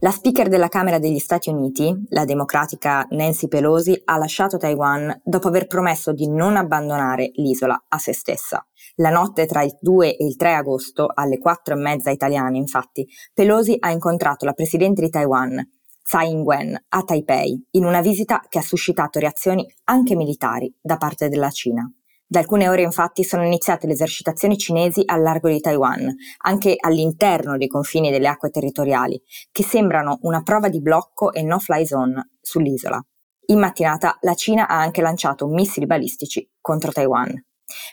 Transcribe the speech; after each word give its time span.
La 0.00 0.10
speaker 0.10 0.48
della 0.48 0.68
Camera 0.68 0.98
degli 0.98 1.18
Stati 1.18 1.48
Uniti, 1.48 2.04
la 2.10 2.26
democratica 2.26 3.06
Nancy 3.10 3.48
Pelosi, 3.48 3.98
ha 4.04 4.18
lasciato 4.18 4.58
Taiwan 4.58 5.22
dopo 5.24 5.48
aver 5.48 5.66
promesso 5.66 6.12
di 6.12 6.28
non 6.28 6.56
abbandonare 6.56 7.30
l'isola 7.36 7.86
a 7.88 7.96
se 7.96 8.12
stessa. 8.12 8.64
La 8.96 9.08
notte 9.08 9.46
tra 9.46 9.62
il 9.62 9.74
2 9.80 10.16
e 10.16 10.26
il 10.26 10.36
3 10.36 10.52
agosto, 10.52 11.10
alle 11.12 11.38
4 11.38 11.74
e 11.74 11.78
mezza 11.78 12.10
italiane, 12.10 12.58
infatti, 12.58 13.08
Pelosi 13.32 13.74
ha 13.80 13.90
incontrato 13.90 14.44
la 14.44 14.52
presidente 14.52 15.00
di 15.00 15.08
Taiwan, 15.08 15.66
Tsai 16.02 16.30
Ing-wen, 16.30 16.84
a 16.88 17.02
Taipei, 17.02 17.66
in 17.70 17.86
una 17.86 18.02
visita 18.02 18.42
che 18.50 18.58
ha 18.58 18.62
suscitato 18.62 19.18
reazioni 19.18 19.66
anche 19.84 20.14
militari 20.14 20.72
da 20.78 20.98
parte 20.98 21.30
della 21.30 21.50
Cina. 21.50 21.90
Da 22.28 22.40
alcune 22.40 22.68
ore 22.68 22.82
infatti 22.82 23.22
sono 23.22 23.44
iniziate 23.44 23.86
le 23.86 23.92
esercitazioni 23.92 24.58
cinesi 24.58 25.02
al 25.04 25.22
largo 25.22 25.48
di 25.48 25.60
Taiwan, 25.60 26.12
anche 26.38 26.74
all'interno 26.76 27.56
dei 27.56 27.68
confini 27.68 28.10
delle 28.10 28.26
acque 28.26 28.50
territoriali, 28.50 29.22
che 29.52 29.62
sembrano 29.62 30.18
una 30.22 30.42
prova 30.42 30.68
di 30.68 30.80
blocco 30.80 31.32
e 31.32 31.42
no-fly 31.42 31.86
zone 31.86 32.30
sull'isola. 32.40 33.00
In 33.48 33.60
mattinata 33.60 34.18
la 34.22 34.34
Cina 34.34 34.66
ha 34.66 34.80
anche 34.80 35.02
lanciato 35.02 35.46
missili 35.46 35.86
balistici 35.86 36.50
contro 36.60 36.90
Taiwan. 36.90 37.32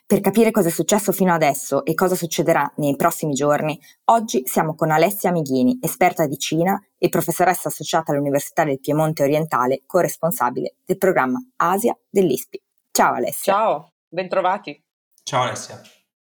Per 0.06 0.20
capire 0.20 0.52
cosa 0.52 0.70
è 0.70 0.72
successo 0.72 1.11
fino 1.11 1.34
adesso 1.34 1.86
e 1.86 1.94
cosa 1.94 2.16
succederà 2.16 2.72
nei 2.78 2.95
prossimi 2.95 3.34
giorni, 3.34 3.80
oggi 4.06 4.44
siamo 4.45 4.73
con 4.76 4.89
Alessia 4.89 5.31
Mighini, 5.31 5.78
esperta 5.81 6.26
di 6.26 6.38
Cina 6.38 6.80
e 6.98 7.09
professoressa 7.09 7.67
associata 7.67 8.11
all'Università 8.11 8.64
del 8.64 8.80
Piemonte 8.80 9.23
Orientale, 9.23 9.84
corresponsabile 9.86 10.76
del 10.86 10.98
programma 10.98 11.39
Asia 11.58 11.95
dell'ISPI. 12.09 12.61
Ciao 12.92 13.14
Alessia. 13.14 13.54
Ciao. 13.54 13.92
Bentrovati. 14.14 14.80
Ciao 15.23 15.42
Alessia. 15.42 15.81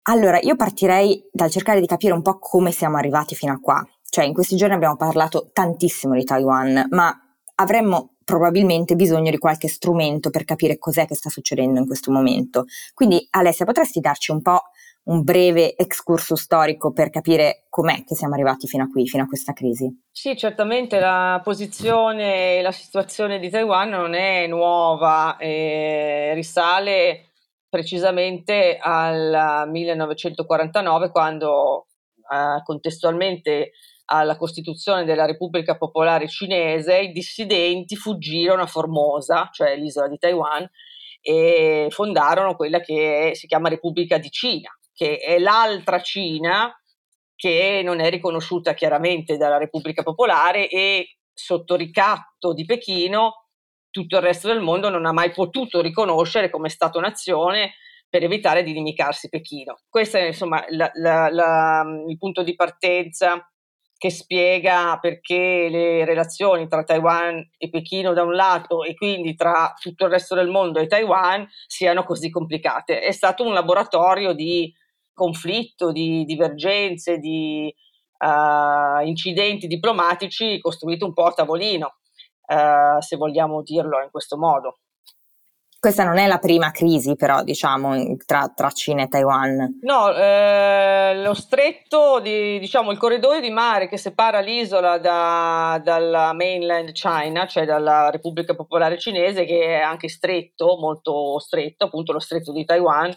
Allora, 0.08 0.40
io 0.40 0.56
partirei 0.56 1.28
dal 1.30 1.50
cercare 1.50 1.78
di 1.78 1.86
capire 1.86 2.14
un 2.14 2.22
po' 2.22 2.38
come 2.40 2.72
siamo 2.72 2.96
arrivati 2.96 3.36
fino 3.36 3.52
a 3.52 3.60
qua. 3.60 3.86
Cioè, 4.08 4.24
in 4.24 4.34
questi 4.34 4.56
giorni 4.56 4.74
abbiamo 4.74 4.96
parlato 4.96 5.50
tantissimo 5.52 6.14
di 6.14 6.24
Taiwan, 6.24 6.86
ma 6.90 7.16
avremmo 7.56 8.16
probabilmente 8.24 8.96
bisogno 8.96 9.30
di 9.30 9.38
qualche 9.38 9.68
strumento 9.68 10.30
per 10.30 10.44
capire 10.44 10.78
cos'è 10.78 11.06
che 11.06 11.14
sta 11.14 11.30
succedendo 11.30 11.78
in 11.78 11.86
questo 11.86 12.10
momento. 12.10 12.64
Quindi, 12.92 13.24
Alessia, 13.30 13.64
potresti 13.64 14.00
darci 14.00 14.32
un 14.32 14.42
po' 14.42 14.62
un 15.04 15.22
breve 15.22 15.76
excursus 15.76 16.40
storico 16.40 16.92
per 16.92 17.10
capire 17.10 17.66
com'è 17.68 18.02
che 18.02 18.16
siamo 18.16 18.34
arrivati 18.34 18.66
fino 18.66 18.82
a 18.82 18.88
qui, 18.88 19.06
fino 19.06 19.22
a 19.22 19.26
questa 19.28 19.52
crisi? 19.52 19.88
Sì, 20.10 20.36
certamente 20.36 20.98
la 20.98 21.40
posizione 21.44 22.58
e 22.58 22.62
la 22.62 22.72
situazione 22.72 23.38
di 23.38 23.48
Taiwan 23.48 23.90
non 23.90 24.14
è 24.14 24.48
nuova, 24.48 25.36
eh, 25.36 26.32
risale 26.34 27.30
precisamente 27.76 28.78
al 28.80 29.68
1949 29.68 31.10
quando 31.10 31.88
eh, 32.32 32.62
contestualmente 32.64 33.72
alla 34.06 34.38
costituzione 34.38 35.04
della 35.04 35.26
Repubblica 35.26 35.76
Popolare 35.76 36.26
Cinese 36.26 37.00
i 37.00 37.12
dissidenti 37.12 37.94
fuggirono 37.94 38.62
a 38.62 38.66
Formosa, 38.66 39.50
cioè 39.52 39.76
l'isola 39.76 40.08
di 40.08 40.16
Taiwan, 40.16 40.66
e 41.20 41.88
fondarono 41.90 42.56
quella 42.56 42.80
che 42.80 43.32
si 43.34 43.46
chiama 43.46 43.68
Repubblica 43.68 44.16
di 44.16 44.30
Cina, 44.30 44.70
che 44.94 45.18
è 45.18 45.38
l'altra 45.38 46.00
Cina 46.00 46.74
che 47.34 47.82
non 47.84 48.00
è 48.00 48.08
riconosciuta 48.08 48.72
chiaramente 48.72 49.36
dalla 49.36 49.58
Repubblica 49.58 50.02
Popolare 50.02 50.70
e 50.70 51.18
sotto 51.30 51.76
ricatto 51.76 52.54
di 52.54 52.64
Pechino 52.64 53.45
tutto 53.96 54.16
il 54.16 54.22
resto 54.22 54.48
del 54.48 54.60
mondo 54.60 54.90
non 54.90 55.06
ha 55.06 55.12
mai 55.12 55.30
potuto 55.30 55.80
riconoscere 55.80 56.50
come 56.50 56.68
Stato-nazione 56.68 57.76
per 58.10 58.22
evitare 58.22 58.62
di 58.62 58.72
inimicarsi 58.72 59.30
Pechino. 59.30 59.78
Questo 59.88 60.18
è 60.18 60.26
insomma 60.26 60.62
la, 60.68 60.90
la, 60.96 61.30
la, 61.30 61.82
il 62.06 62.18
punto 62.18 62.42
di 62.42 62.54
partenza 62.54 63.50
che 63.96 64.10
spiega 64.10 64.98
perché 65.00 65.68
le 65.70 66.04
relazioni 66.04 66.68
tra 66.68 66.84
Taiwan 66.84 67.42
e 67.56 67.70
Pechino 67.70 68.12
da 68.12 68.22
un 68.22 68.34
lato 68.34 68.82
e 68.82 68.92
quindi 68.92 69.34
tra 69.34 69.72
tutto 69.80 70.04
il 70.04 70.10
resto 70.10 70.34
del 70.34 70.48
mondo 70.48 70.78
e 70.78 70.88
Taiwan 70.88 71.48
siano 71.66 72.04
così 72.04 72.28
complicate. 72.28 73.00
È 73.00 73.12
stato 73.12 73.44
un 73.44 73.54
laboratorio 73.54 74.34
di 74.34 74.70
conflitto, 75.14 75.90
di 75.90 76.26
divergenze, 76.26 77.16
di 77.16 77.74
uh, 78.18 79.06
incidenti 79.06 79.66
diplomatici 79.66 80.60
costruito 80.60 81.06
un 81.06 81.14
po' 81.14 81.24
a 81.24 81.32
tavolino 81.32 81.96
eh, 82.46 83.00
se 83.00 83.16
vogliamo 83.16 83.62
dirlo 83.62 84.02
in 84.02 84.10
questo 84.10 84.36
modo. 84.36 84.78
Questa 85.78 86.04
non 86.04 86.18
è 86.18 86.26
la 86.26 86.38
prima 86.38 86.72
crisi, 86.72 87.14
però, 87.14 87.44
diciamo, 87.44 88.16
tra, 88.24 88.50
tra 88.52 88.70
Cina 88.70 89.04
e 89.04 89.08
Taiwan. 89.08 89.78
No, 89.82 90.12
eh, 90.12 91.22
lo 91.22 91.34
stretto, 91.34 92.18
di, 92.18 92.58
diciamo, 92.58 92.90
il 92.90 92.98
corridoio 92.98 93.40
di 93.40 93.50
mare 93.50 93.86
che 93.86 93.96
separa 93.96 94.40
l'isola 94.40 94.98
da, 94.98 95.80
dalla 95.84 96.32
mainland 96.32 96.90
China, 96.92 97.46
cioè 97.46 97.66
dalla 97.66 98.10
Repubblica 98.10 98.56
Popolare 98.56 98.98
Cinese, 98.98 99.44
che 99.44 99.78
è 99.78 99.80
anche 99.80 100.08
stretto, 100.08 100.76
molto 100.76 101.38
stretto, 101.38 101.84
appunto 101.84 102.12
lo 102.12 102.20
stretto 102.20 102.52
di 102.52 102.64
Taiwan, 102.64 103.14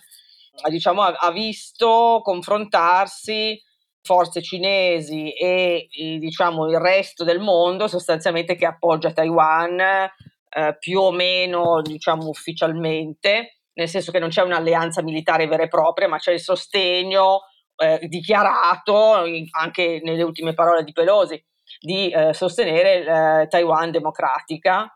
diciamo, 0.70 1.02
ha, 1.02 1.16
ha 1.18 1.32
visto 1.32 2.20
confrontarsi 2.22 3.60
forze 4.02 4.42
cinesi 4.42 5.32
e, 5.32 5.88
diciamo 6.20 6.68
il 6.68 6.80
resto 6.80 7.24
del 7.24 7.40
mondo 7.40 7.88
sostanzialmente 7.88 8.56
che 8.56 8.66
appoggia 8.66 9.12
Taiwan 9.12 9.80
eh, 9.80 10.78
più 10.80 11.00
o 11.00 11.12
meno 11.12 11.82
diciamo 11.82 12.28
ufficialmente, 12.28 13.60
nel 13.74 13.88
senso 13.88 14.12
che 14.12 14.20
non 14.20 14.30
c'è 14.30 14.42
un'alleanza 14.42 15.04
militare 15.04 15.48
vera 15.48 15.64
e 15.64 15.68
propria, 15.68 16.08
ma 16.08 16.18
c'è 16.18 16.34
il 16.34 16.40
sostegno 16.40 17.42
eh, 17.76 18.00
dichiarato 18.08 19.14
anche 19.52 20.02
nelle 20.04 20.24
ultime 20.24 20.54
parole 20.54 20.84
di 20.84 20.92
Pelosi 20.92 21.42
di 21.80 22.10
eh, 22.10 22.34
sostenere 22.34 23.44
eh, 23.44 23.48
Taiwan 23.48 23.92
democratica 23.92 24.92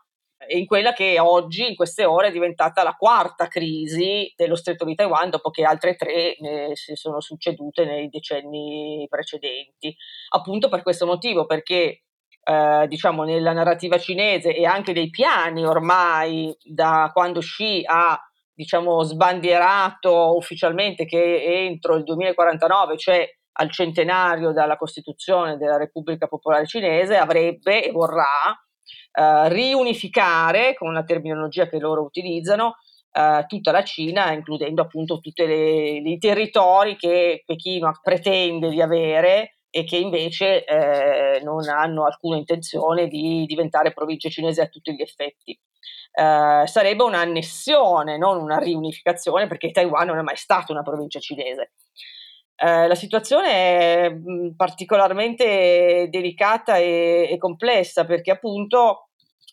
in 0.48 0.66
quella 0.66 0.92
che 0.92 1.18
oggi, 1.20 1.68
in 1.68 1.76
queste 1.76 2.04
ore, 2.04 2.28
è 2.28 2.32
diventata 2.32 2.82
la 2.82 2.94
quarta 2.94 3.48
crisi 3.48 4.32
dello 4.36 4.56
stretto 4.56 4.84
di 4.84 4.94
Taiwan, 4.94 5.30
dopo 5.30 5.50
che 5.50 5.64
altre 5.64 5.96
tre 5.96 6.36
ne 6.40 6.70
si 6.74 6.94
sono 6.94 7.20
succedute 7.20 7.84
nei 7.84 8.08
decenni 8.08 9.06
precedenti. 9.08 9.94
Appunto 10.30 10.68
per 10.68 10.82
questo 10.82 11.06
motivo, 11.06 11.46
perché 11.46 12.02
eh, 12.44 12.86
diciamo 12.88 13.24
nella 13.24 13.52
narrativa 13.52 13.98
cinese 13.98 14.54
e 14.54 14.66
anche 14.66 14.92
dei 14.92 15.10
piani 15.10 15.64
ormai 15.64 16.54
da 16.62 17.10
quando 17.12 17.40
Xi 17.40 17.82
ha 17.86 18.20
diciamo 18.52 19.02
sbandierato 19.02 20.36
ufficialmente 20.36 21.06
che 21.06 21.42
entro 21.66 21.96
il 21.96 22.04
2049, 22.04 22.96
cioè 22.96 23.28
al 23.56 23.70
centenario 23.70 24.52
dalla 24.52 24.76
Costituzione 24.76 25.56
della 25.56 25.76
Repubblica 25.76 26.26
Popolare 26.26 26.66
Cinese, 26.66 27.16
avrebbe 27.16 27.84
e 27.84 27.90
vorrà 27.90 28.54
eh, 29.14 29.48
riunificare, 29.48 30.74
con 30.74 30.88
una 30.88 31.04
terminologia 31.04 31.68
che 31.68 31.78
loro 31.78 32.02
utilizzano, 32.02 32.74
eh, 33.12 33.44
tutta 33.46 33.70
la 33.70 33.84
Cina, 33.84 34.32
includendo 34.32 34.82
appunto 34.82 35.20
tutti 35.20 35.42
i 35.42 36.18
territori 36.18 36.96
che 36.96 37.44
Pechino 37.46 37.92
pretende 38.02 38.70
di 38.70 38.82
avere 38.82 39.58
e 39.70 39.84
che 39.84 39.96
invece 39.96 40.64
eh, 40.64 41.40
non 41.42 41.68
hanno 41.68 42.04
alcuna 42.04 42.36
intenzione 42.36 43.08
di 43.08 43.44
diventare 43.46 43.92
province 43.92 44.30
cinesi 44.30 44.60
a 44.60 44.66
tutti 44.66 44.94
gli 44.94 45.02
effetti. 45.02 45.58
Eh, 46.12 46.62
sarebbe 46.66 47.02
un'annessione, 47.02 48.16
non 48.16 48.40
una 48.40 48.58
riunificazione, 48.58 49.48
perché 49.48 49.70
Taiwan 49.72 50.06
non 50.06 50.18
è 50.18 50.22
mai 50.22 50.36
stata 50.36 50.72
una 50.72 50.82
provincia 50.82 51.18
cinese. 51.18 51.72
Eh, 52.56 52.86
la 52.86 52.94
situazione 52.94 53.50
è 53.50 54.10
mh, 54.10 54.54
particolarmente 54.56 56.08
delicata 56.10 56.76
e, 56.76 57.28
e, 57.30 57.36
complessa 57.36 58.04
perché 58.04 58.30
appunto 58.30 59.08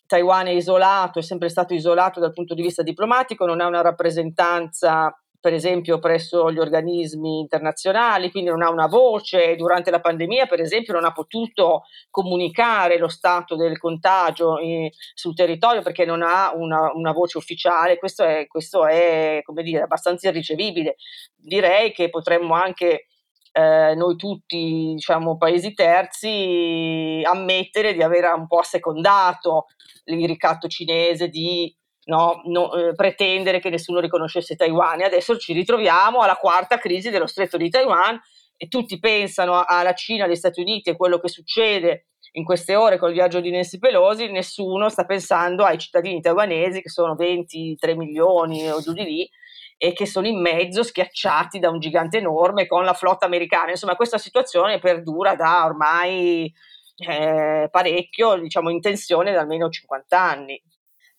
Taiwan 0.06 0.46
è 0.46 0.50
isolato, 0.50 1.18
è 1.18 1.22
sempre 1.22 1.48
stato 1.48 1.74
isolato 1.74 2.20
dal 2.20 2.32
punto 2.32 2.54
di 2.54 2.62
vista 2.62 2.82
diplomatico, 2.82 3.46
non 3.46 3.60
ha 3.60 3.66
una 3.66 3.80
rappresentanza 3.80 5.12
per 5.42 5.54
esempio 5.54 5.98
presso 5.98 6.52
gli 6.52 6.60
organismi 6.60 7.40
internazionali, 7.40 8.30
quindi 8.30 8.48
non 8.48 8.62
ha 8.62 8.70
una 8.70 8.86
voce. 8.86 9.56
Durante 9.56 9.90
la 9.90 9.98
pandemia, 9.98 10.46
per 10.46 10.60
esempio, 10.60 10.92
non 10.92 11.04
ha 11.04 11.10
potuto 11.10 11.82
comunicare 12.10 12.96
lo 12.96 13.08
stato 13.08 13.56
del 13.56 13.76
contagio 13.76 14.60
in, 14.60 14.88
sul 15.14 15.34
territorio 15.34 15.82
perché 15.82 16.04
non 16.04 16.22
ha 16.22 16.52
una, 16.54 16.92
una 16.94 17.10
voce 17.10 17.38
ufficiale. 17.38 17.98
Questo 17.98 18.22
è, 18.22 18.46
questo 18.46 18.86
è 18.86 19.42
dire, 19.64 19.82
abbastanza 19.82 20.28
irricevibile. 20.28 20.94
Direi 21.34 21.90
che 21.90 22.08
potremmo 22.08 22.54
anche 22.54 23.06
eh, 23.50 23.94
noi 23.96 24.14
tutti, 24.14 24.92
diciamo, 24.94 25.36
paesi 25.38 25.74
terzi, 25.74 27.20
ammettere 27.24 27.94
di 27.94 28.02
aver 28.04 28.32
un 28.36 28.46
po' 28.46 28.60
assecondato 28.60 29.66
il 30.04 30.24
ricatto 30.24 30.68
cinese 30.68 31.26
di 31.26 31.74
no, 32.04 32.42
no, 32.46 32.72
eh, 32.74 32.94
pretendere 32.94 33.60
che 33.60 33.70
nessuno 33.70 34.00
riconoscesse 34.00 34.56
Taiwan. 34.56 35.00
E 35.00 35.04
adesso 35.04 35.36
ci 35.36 35.52
ritroviamo 35.52 36.20
alla 36.20 36.36
quarta 36.36 36.78
crisi 36.78 37.10
dello 37.10 37.26
stretto 37.26 37.56
di 37.56 37.70
Taiwan 37.70 38.20
e 38.56 38.68
tutti 38.68 38.98
pensano 38.98 39.64
alla 39.64 39.94
Cina, 39.94 40.24
agli 40.24 40.36
Stati 40.36 40.60
Uniti 40.60 40.90
e 40.90 40.96
quello 40.96 41.18
che 41.18 41.28
succede 41.28 42.06
in 42.32 42.44
queste 42.44 42.74
ore 42.74 42.98
col 42.98 43.12
viaggio 43.12 43.40
di 43.40 43.50
Nancy 43.50 43.78
Pelosi, 43.78 44.30
nessuno 44.30 44.88
sta 44.88 45.04
pensando 45.04 45.64
ai 45.64 45.78
cittadini 45.78 46.20
taiwanesi 46.20 46.80
che 46.80 46.88
sono 46.88 47.14
23 47.14 47.94
milioni 47.94 48.70
o 48.70 48.80
giù 48.80 48.92
di 48.92 49.04
lì 49.04 49.30
e 49.76 49.92
che 49.92 50.06
sono 50.06 50.26
in 50.26 50.40
mezzo 50.40 50.82
schiacciati 50.82 51.58
da 51.58 51.68
un 51.68 51.78
gigante 51.78 52.18
enorme 52.18 52.66
con 52.66 52.84
la 52.84 52.94
flotta 52.94 53.26
americana. 53.26 53.70
Insomma, 53.70 53.96
questa 53.96 54.16
situazione 54.16 54.78
perdura 54.78 55.34
da 55.34 55.64
ormai 55.64 56.50
eh, 56.96 57.68
parecchio, 57.70 58.36
diciamo 58.36 58.70
in 58.70 58.80
tensione 58.80 59.32
da 59.32 59.40
almeno 59.40 59.68
50 59.68 60.18
anni. 60.18 60.62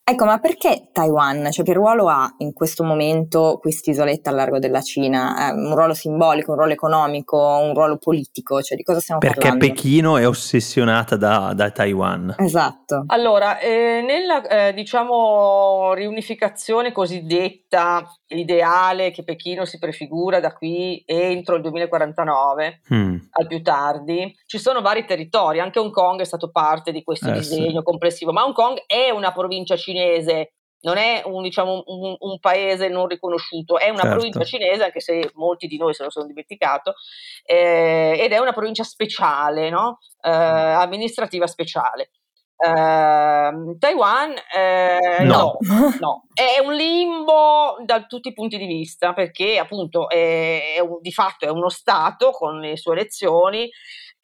Ecco, 0.05 0.25
ma 0.25 0.37
perché 0.39 0.89
Taiwan? 0.91 1.49
Cioè, 1.49 1.63
che 1.63 1.71
ruolo 1.71 2.09
ha 2.09 2.35
in 2.39 2.51
questo 2.51 2.83
momento 2.83 3.57
quest'isoletta 3.61 4.31
al 4.31 4.35
largo 4.35 4.59
della 4.59 4.81
Cina? 4.81 5.47
Eh, 5.47 5.53
un 5.53 5.73
ruolo 5.73 5.93
simbolico, 5.93 6.51
un 6.51 6.57
ruolo 6.57 6.73
economico, 6.73 7.37
un 7.37 7.73
ruolo 7.73 7.97
politico? 7.97 8.61
Cioè, 8.61 8.75
di 8.75 8.83
cosa 8.83 8.99
stiamo 8.99 9.21
perché 9.21 9.39
parlando? 9.39 9.65
Perché 9.65 9.81
Pechino 9.81 10.17
è 10.17 10.27
ossessionata 10.27 11.15
da, 11.15 11.53
da 11.55 11.71
Taiwan. 11.71 12.35
Esatto. 12.37 13.05
Allora, 13.07 13.59
eh, 13.59 14.03
nella, 14.05 14.45
eh, 14.45 14.73
diciamo, 14.73 15.93
riunificazione 15.93 16.91
cosiddetta 16.91 18.05
ideale 18.27 19.11
che 19.11 19.23
Pechino 19.23 19.63
si 19.63 19.79
prefigura 19.79 20.41
da 20.41 20.51
qui 20.51 21.01
entro 21.05 21.55
il 21.55 21.61
2049, 21.61 22.81
mm. 22.93 23.15
al 23.29 23.47
più 23.47 23.61
tardi, 23.61 24.35
ci 24.45 24.57
sono 24.57 24.81
vari 24.81 25.05
territori, 25.05 25.61
anche 25.61 25.79
Hong 25.79 25.91
Kong 25.91 26.19
è 26.19 26.25
stato 26.25 26.51
parte 26.51 26.91
di 26.91 27.03
questo 27.03 27.29
eh, 27.29 27.33
disegno 27.33 27.79
sì. 27.79 27.83
complessivo, 27.83 28.33
ma 28.33 28.43
Hong 28.43 28.53
Kong 28.53 28.83
è 28.85 29.09
una 29.09 29.31
provincia 29.31 29.77
cinese 29.77 29.91
cinese 29.93 30.53
non 30.83 30.97
è 30.97 31.21
un, 31.25 31.43
diciamo, 31.43 31.83
un, 31.85 32.15
un, 32.19 32.39
paese 32.39 32.89
non 32.89 33.07
riconosciuto, 33.07 33.77
è 33.77 33.89
una 33.89 34.01
certo. 34.01 34.15
provincia 34.15 34.43
cinese, 34.43 34.83
anche 34.83 34.99
se 34.99 35.31
molti 35.35 35.67
di 35.67 35.77
noi 35.77 35.93
se 35.93 36.03
lo 36.03 36.09
sono 36.09 36.25
dimenticato, 36.25 36.95
eh, 37.45 38.17
ed 38.19 38.31
è 38.31 38.37
una 38.37 38.51
provincia 38.51 38.83
speciale, 38.83 39.69
no? 39.69 39.99
eh, 40.21 40.29
amministrativa 40.29 41.47
speciale. 41.47 42.11
Taiwan 42.63 44.33
eh, 44.55 45.23
no. 45.23 45.57
no. 45.59 45.89
no, 45.99 46.23
è 46.33 46.61
un 46.63 46.73
limbo 46.73 47.75
da 47.83 48.05
tutti 48.05 48.29
i 48.29 48.33
punti 48.33 48.57
di 48.57 48.65
vista 48.65 49.11
perché 49.11 49.57
appunto 49.57 50.07
è, 50.07 50.75
è 50.75 50.79
un, 50.79 50.99
di 51.01 51.11
fatto 51.11 51.45
è 51.45 51.49
uno 51.49 51.67
Stato 51.67 52.31
con 52.31 52.59
le 52.61 52.77
sue 52.77 52.93
elezioni 52.93 53.69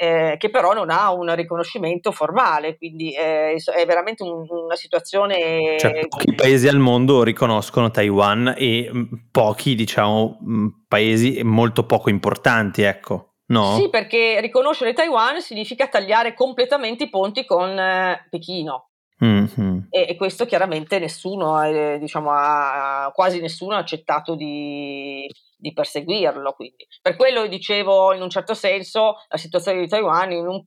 eh, 0.01 0.37
che 0.37 0.49
però 0.49 0.71
non 0.71 0.89
ha 0.89 1.11
un 1.11 1.35
riconoscimento 1.35 2.13
formale, 2.13 2.77
quindi 2.77 3.11
è, 3.11 3.53
è 3.53 3.85
veramente 3.85 4.23
un, 4.23 4.45
una 4.49 4.77
situazione... 4.77 5.77
Cioè, 5.77 6.07
pochi 6.07 6.33
paesi 6.35 6.69
al 6.69 6.77
mondo 6.77 7.21
riconoscono 7.21 7.91
Taiwan 7.91 8.55
e 8.57 8.89
mm, 8.89 9.03
pochi, 9.29 9.75
diciamo, 9.75 10.39
mm, 10.41 10.67
paesi 10.87 11.41
molto 11.43 11.85
poco 11.85 12.09
importanti, 12.09 12.83
ecco. 12.83 13.33
No? 13.47 13.75
Sì, 13.75 13.89
perché 13.89 14.39
riconoscere 14.39 14.93
Taiwan 14.93 15.41
significa 15.41 15.87
tagliare 15.87 16.33
completamente 16.33 17.03
i 17.03 17.09
ponti 17.09 17.45
con 17.45 17.77
eh, 17.77 18.25
Pechino. 18.29 18.91
Mm-hmm. 19.25 19.79
E, 19.89 20.05
e, 20.11 20.15
questo 20.15 20.45
chiaramente 20.45 20.97
nessuno, 20.97 21.61
eh, 21.61 21.97
diciamo, 21.99 22.31
ha, 22.31 23.11
quasi 23.13 23.41
nessuno 23.41 23.75
ha 23.75 23.79
accettato 23.79 24.35
di, 24.35 25.29
di 25.59 25.73
perseguirlo. 25.73 26.53
Quindi. 26.53 26.87
Per 27.01 27.15
quello 27.15 27.45
dicevo, 27.47 28.13
in 28.13 28.21
un 28.21 28.29
certo 28.29 28.53
senso, 28.53 29.15
la 29.27 29.37
situazione 29.37 29.81
di 29.81 29.87
Taiwan 29.87 30.31
in 30.31 30.47
un, 30.47 30.63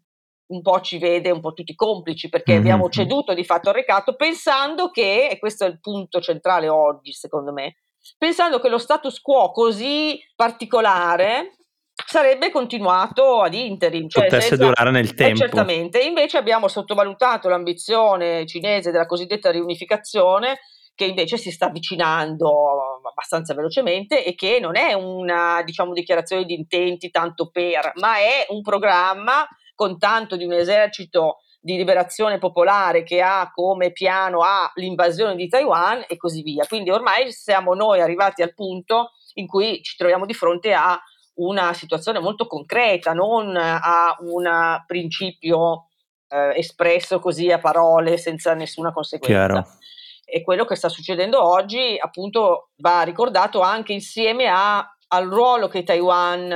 un 0.46 0.62
po' 0.62 0.80
ci 0.80 0.98
vede 0.98 1.30
un 1.30 1.40
po' 1.40 1.54
tutti 1.54 1.74
complici, 1.74 2.28
perché 2.28 2.52
mm-hmm. 2.52 2.60
abbiamo 2.60 2.88
ceduto 2.90 3.32
di 3.34 3.44
fatto 3.44 3.70
al 3.70 3.74
recato 3.74 4.14
pensando 4.14 4.90
che, 4.90 5.28
e 5.28 5.38
questo 5.38 5.64
è 5.64 5.68
il 5.68 5.80
punto 5.80 6.20
centrale 6.20 6.68
oggi 6.68 7.12
secondo 7.12 7.52
me, 7.52 7.76
pensando 8.18 8.60
che 8.60 8.68
lo 8.68 8.78
status 8.78 9.20
quo 9.20 9.50
così 9.50 10.20
particolare 10.34 11.56
sarebbe 12.06 12.50
continuato 12.50 13.40
ad 13.40 13.54
interim. 13.54 14.08
Cioè 14.08 14.24
Potesse 14.24 14.48
senza, 14.48 14.64
durare 14.64 14.90
nel 14.90 15.08
eh, 15.08 15.14
tempo. 15.14 15.38
Certamente, 15.38 16.00
invece 16.00 16.36
abbiamo 16.36 16.68
sottovalutato 16.68 17.48
l'ambizione 17.48 18.44
cinese 18.46 18.90
della 18.90 19.06
cosiddetta 19.06 19.50
riunificazione 19.50 20.58
che 20.94 21.04
invece 21.06 21.38
si 21.38 21.50
sta 21.50 21.66
avvicinando 21.66 22.98
abbastanza 23.08 23.54
velocemente 23.54 24.24
e 24.24 24.34
che 24.34 24.58
non 24.60 24.76
è 24.76 24.92
una 24.92 25.62
diciamo, 25.64 25.92
dichiarazione 25.92 26.44
di 26.44 26.54
intenti 26.54 27.10
tanto 27.10 27.50
per, 27.50 27.92
ma 27.96 28.18
è 28.18 28.46
un 28.48 28.60
programma 28.60 29.46
con 29.74 29.98
tanto 29.98 30.36
di 30.36 30.44
un 30.44 30.52
esercito 30.52 31.38
di 31.60 31.76
liberazione 31.76 32.38
popolare 32.38 33.04
che 33.04 33.22
ha 33.22 33.50
come 33.54 33.92
piano 33.92 34.40
A 34.40 34.70
l'invasione 34.74 35.36
di 35.36 35.48
Taiwan 35.48 36.04
e 36.08 36.16
così 36.16 36.42
via. 36.42 36.66
Quindi 36.66 36.90
ormai 36.90 37.30
siamo 37.32 37.74
noi 37.74 38.00
arrivati 38.00 38.42
al 38.42 38.52
punto 38.52 39.12
in 39.34 39.46
cui 39.46 39.80
ci 39.82 39.96
troviamo 39.96 40.26
di 40.26 40.34
fronte 40.34 40.74
a 40.74 41.00
una 41.34 41.72
situazione 41.72 42.18
molto 42.18 42.46
concreta, 42.46 43.12
non 43.12 43.56
a 43.56 44.16
un 44.20 44.82
principio 44.86 45.86
eh, 46.28 46.58
espresso 46.58 47.20
così 47.20 47.50
a 47.50 47.58
parole 47.58 48.18
senza 48.18 48.54
nessuna 48.54 48.92
conseguenza. 48.92 49.46
Chiaro 49.46 49.66
e 50.34 50.40
quello 50.40 50.64
che 50.64 50.76
sta 50.76 50.88
succedendo 50.88 51.46
oggi 51.46 51.94
appunto 52.00 52.70
va 52.78 53.02
ricordato 53.02 53.60
anche 53.60 53.92
insieme 53.92 54.48
a, 54.48 54.82
al 55.08 55.28
ruolo 55.28 55.68
che 55.68 55.82
Taiwan 55.82 56.50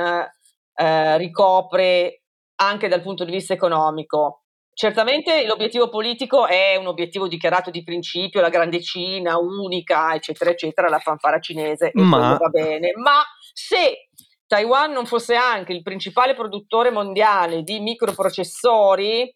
eh, 0.73 1.17
ricopre 1.17 2.23
anche 2.55 2.87
dal 2.87 3.03
punto 3.03 3.23
di 3.23 3.31
vista 3.31 3.53
economico. 3.53 4.45
Certamente 4.73 5.45
l'obiettivo 5.45 5.89
politico 5.89 6.47
è 6.47 6.75
un 6.75 6.87
obiettivo 6.87 7.27
dichiarato 7.27 7.69
di 7.69 7.83
principio, 7.83 8.41
la 8.41 8.49
grande 8.49 8.81
Cina, 8.81 9.37
unica, 9.37 10.15
eccetera, 10.15 10.49
eccetera, 10.49 10.89
la 10.89 10.97
fanfara 10.97 11.39
cinese, 11.39 11.91
e 11.91 12.01
ma... 12.01 12.35
va 12.35 12.49
bene. 12.49 12.93
Ma 12.95 13.23
se 13.53 14.09
Taiwan 14.47 14.91
non 14.91 15.05
fosse 15.05 15.35
anche 15.35 15.71
il 15.71 15.83
principale 15.83 16.33
produttore 16.33 16.89
mondiale 16.89 17.61
di 17.61 17.79
microprocessori, 17.79 19.31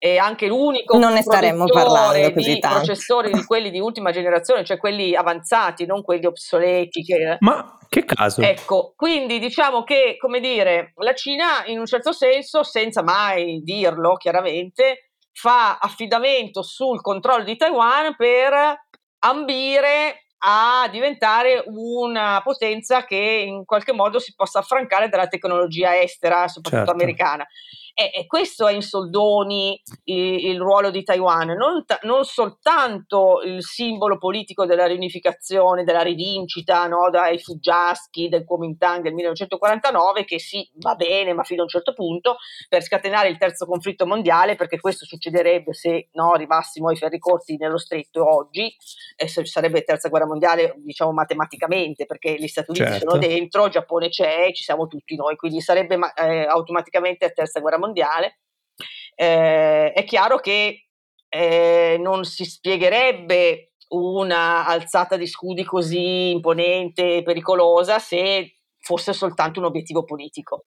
e 0.00 0.16
anche 0.16 0.46
l'unico 0.46 0.96
non 0.96 1.12
ne 1.12 1.22
staremmo 1.22 1.64
parlando 1.66 2.32
così 2.32 2.54
di 2.54 2.58
tanto. 2.60 2.76
processori 2.78 3.32
di 3.32 3.44
quelli 3.44 3.70
di 3.70 3.80
ultima 3.80 4.12
generazione, 4.12 4.64
cioè 4.64 4.76
quelli 4.76 5.16
avanzati, 5.16 5.86
non 5.86 6.02
quelli 6.02 6.26
obsoleti. 6.26 7.02
Che... 7.02 7.36
Ma 7.40 7.76
che 7.88 8.04
caso? 8.04 8.40
Ecco, 8.40 8.92
quindi 8.96 9.40
diciamo 9.40 9.82
che, 9.82 10.16
come 10.16 10.38
dire, 10.38 10.92
la 10.96 11.14
Cina 11.14 11.64
in 11.66 11.80
un 11.80 11.86
certo 11.86 12.12
senso, 12.12 12.62
senza 12.62 13.02
mai 13.02 13.60
dirlo 13.64 14.14
chiaramente, 14.14 15.10
fa 15.32 15.78
affidamento 15.78 16.62
sul 16.62 17.00
controllo 17.00 17.44
di 17.44 17.56
Taiwan 17.56 18.14
per 18.16 18.86
ambire 19.20 20.26
a 20.38 20.88
diventare 20.90 21.64
una 21.66 22.40
potenza 22.44 23.04
che 23.04 23.44
in 23.46 23.64
qualche 23.64 23.92
modo 23.92 24.20
si 24.20 24.34
possa 24.36 24.60
affrancare 24.60 25.08
dalla 25.08 25.26
tecnologia 25.26 26.00
estera, 26.00 26.46
soprattutto 26.46 26.84
certo. 26.86 26.92
americana. 26.92 27.46
E, 28.00 28.12
e, 28.14 28.26
questo 28.28 28.68
è 28.68 28.72
in 28.72 28.82
soldoni 28.82 29.82
il, 30.04 30.50
il 30.50 30.60
ruolo 30.60 30.90
di 30.92 31.02
Taiwan, 31.02 31.48
non, 31.48 31.84
non, 32.02 32.22
soltanto 32.22 33.42
il 33.42 33.60
simbolo 33.64 34.18
politico 34.18 34.66
della 34.66 34.86
riunificazione, 34.86 35.82
della 35.82 36.02
rivincita 36.02 36.86
no, 36.86 37.10
dai 37.10 37.40
fuggiaschi 37.40 38.28
del 38.28 38.44
Kuomintang 38.44 39.02
del 39.02 39.14
1949, 39.14 40.24
che 40.24 40.38
sì, 40.38 40.70
va 40.74 40.94
bene, 40.94 41.32
ma 41.32 41.42
fino 41.42 41.62
a 41.62 41.64
un 41.64 41.70
certo 41.70 41.92
punto, 41.92 42.36
per 42.68 42.84
scatenare 42.84 43.30
il 43.30 43.36
terzo 43.36 43.66
conflitto 43.66 44.06
mondiale, 44.06 44.54
perché 44.54 44.78
questo 44.78 45.04
succederebbe 45.04 45.74
se 45.74 46.10
no, 46.12 46.30
arrivassimo 46.30 46.90
ai 46.90 46.96
ferri 46.96 47.18
corti 47.18 47.56
nello 47.56 47.78
stretto 47.78 48.32
oggi, 48.32 48.72
e 49.16 49.26
sarebbe 49.26 49.82
terza 49.82 50.08
guerra 50.08 50.26
mondiale, 50.26 50.74
diciamo 50.76 51.10
matematicamente, 51.10 52.06
perché 52.06 52.36
gli 52.38 52.46
Stati 52.46 52.70
Uniti 52.70 52.92
certo. 52.92 53.10
sono 53.10 53.20
dentro, 53.20 53.64
il 53.64 53.72
Giappone 53.72 54.08
c'è, 54.08 54.52
ci 54.52 54.62
siamo 54.62 54.86
tutti 54.86 55.16
noi, 55.16 55.34
quindi 55.34 55.60
sarebbe 55.60 55.98
eh, 56.14 56.46
automaticamente 56.46 57.32
terza 57.32 57.58
guerra 57.58 57.70
mondiale 57.74 57.86
mondiale, 57.88 58.40
eh, 59.14 59.92
è 59.92 60.04
chiaro 60.04 60.38
che 60.38 60.88
eh, 61.28 61.96
non 62.00 62.24
si 62.24 62.44
spiegherebbe 62.44 63.72
una 63.88 64.66
alzata 64.66 65.16
di 65.16 65.26
scudi 65.26 65.64
così 65.64 66.30
imponente 66.30 67.16
e 67.16 67.22
pericolosa 67.22 67.98
se 67.98 68.52
fosse 68.78 69.12
soltanto 69.12 69.60
un 69.60 69.66
obiettivo 69.66 70.04
politico. 70.04 70.66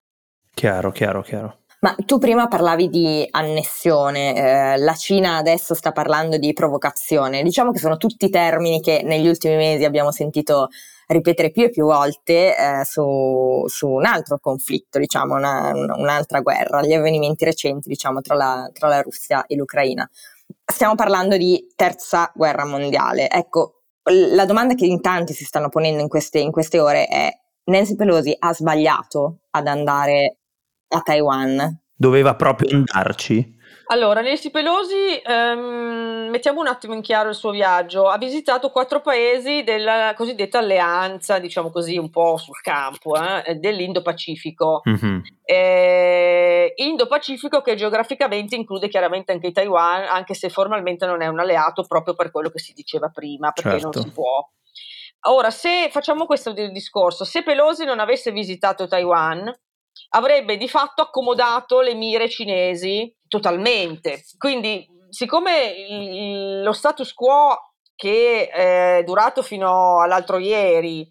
Chiaro, 0.53 0.91
chiaro, 0.91 1.21
chiaro. 1.21 1.59
Ma 1.81 1.95
tu 2.05 2.19
prima 2.19 2.47
parlavi 2.47 2.89
di 2.89 3.27
annessione, 3.31 4.35
eh, 4.35 4.77
la 4.77 4.93
Cina 4.93 5.37
adesso 5.37 5.73
sta 5.73 5.91
parlando 5.91 6.37
di 6.37 6.53
provocazione. 6.53 7.41
Diciamo 7.41 7.71
che 7.71 7.79
sono 7.79 7.97
tutti 7.97 8.29
termini 8.29 8.81
che 8.81 9.01
negli 9.03 9.27
ultimi 9.27 9.55
mesi 9.55 9.83
abbiamo 9.83 10.11
sentito 10.11 10.67
ripetere 11.11 11.51
più 11.51 11.63
e 11.63 11.69
più 11.69 11.85
volte 11.85 12.55
eh, 12.55 12.85
su, 12.85 13.63
su, 13.67 13.87
un 13.87 14.05
altro 14.05 14.37
conflitto, 14.39 14.97
diciamo, 14.97 15.35
una, 15.35 15.71
un'altra 15.73 16.39
guerra, 16.41 16.81
gli 16.81 16.93
avvenimenti 16.93 17.45
recenti, 17.45 17.89
diciamo, 17.89 18.21
tra 18.21 18.35
la, 18.35 18.69
tra 18.73 18.87
la 18.87 19.01
Russia 19.01 19.45
e 19.45 19.55
l'Ucraina. 19.55 20.09
Stiamo 20.65 20.95
parlando 20.95 21.37
di 21.37 21.67
terza 21.75 22.31
guerra 22.33 22.65
mondiale. 22.65 23.29
Ecco, 23.29 23.81
la 24.03 24.45
domanda 24.45 24.73
che 24.73 24.85
in 24.85 25.01
tanti 25.01 25.33
si 25.33 25.43
stanno 25.43 25.69
ponendo 25.69 26.01
in 26.01 26.07
queste, 26.07 26.39
in 26.39 26.51
queste 26.51 26.79
ore 26.79 27.05
è 27.05 27.29
Nancy 27.65 27.95
Pelosi 27.95 28.35
ha 28.37 28.53
sbagliato 28.53 29.41
ad 29.51 29.67
andare 29.67 30.37
a 30.89 30.99
Taiwan? 31.01 31.79
Doveva 31.93 32.35
proprio 32.35 32.75
andarci? 32.75 33.59
Allora, 33.91 34.21
Nancy 34.21 34.51
Pelosi, 34.51 35.21
ehm, 35.21 36.29
mettiamo 36.29 36.61
un 36.61 36.67
attimo 36.67 36.93
in 36.93 37.01
chiaro 37.01 37.27
il 37.27 37.35
suo 37.35 37.51
viaggio, 37.51 38.07
ha 38.07 38.17
visitato 38.17 38.69
quattro 38.69 39.01
paesi 39.01 39.63
della 39.63 40.13
cosiddetta 40.15 40.59
alleanza, 40.59 41.39
diciamo 41.39 41.71
così, 41.71 41.97
un 41.97 42.09
po' 42.09 42.37
sul 42.37 42.61
campo, 42.61 43.15
eh, 43.17 43.55
dell'Indo-Pacifico. 43.55 44.81
Mm-hmm. 44.87 45.19
Eh, 45.43 46.71
Indo-Pacifico 46.73 47.59
che 47.61 47.75
geograficamente 47.75 48.55
include 48.55 48.87
chiaramente 48.87 49.33
anche 49.33 49.51
Taiwan, 49.51 50.03
anche 50.03 50.35
se 50.35 50.47
formalmente 50.47 51.05
non 51.05 51.21
è 51.21 51.27
un 51.27 51.41
alleato 51.41 51.83
proprio 51.83 52.13
per 52.13 52.31
quello 52.31 52.49
che 52.49 52.59
si 52.59 52.71
diceva 52.71 53.09
prima, 53.09 53.51
perché 53.51 53.71
certo. 53.71 53.89
non 53.93 54.03
si 54.03 54.11
può. 54.13 54.49
Ora, 55.27 55.51
se 55.51 55.89
facciamo 55.91 56.25
questo 56.25 56.53
discorso, 56.53 57.25
se 57.25 57.43
Pelosi 57.43 57.83
non 57.83 57.99
avesse 57.99 58.31
visitato 58.31 58.87
Taiwan, 58.87 59.53
avrebbe 60.11 60.55
di 60.55 60.69
fatto 60.69 61.01
accomodato 61.01 61.81
le 61.81 61.93
mire 61.93 62.29
cinesi 62.29 63.13
totalmente. 63.31 64.25
Quindi, 64.37 64.85
siccome 65.09 65.67
il, 65.87 66.61
lo 66.63 66.73
status 66.73 67.13
quo 67.13 67.75
che 67.95 68.49
è 68.49 69.03
durato 69.05 69.41
fino 69.41 70.01
all'altro 70.01 70.37
ieri 70.37 71.09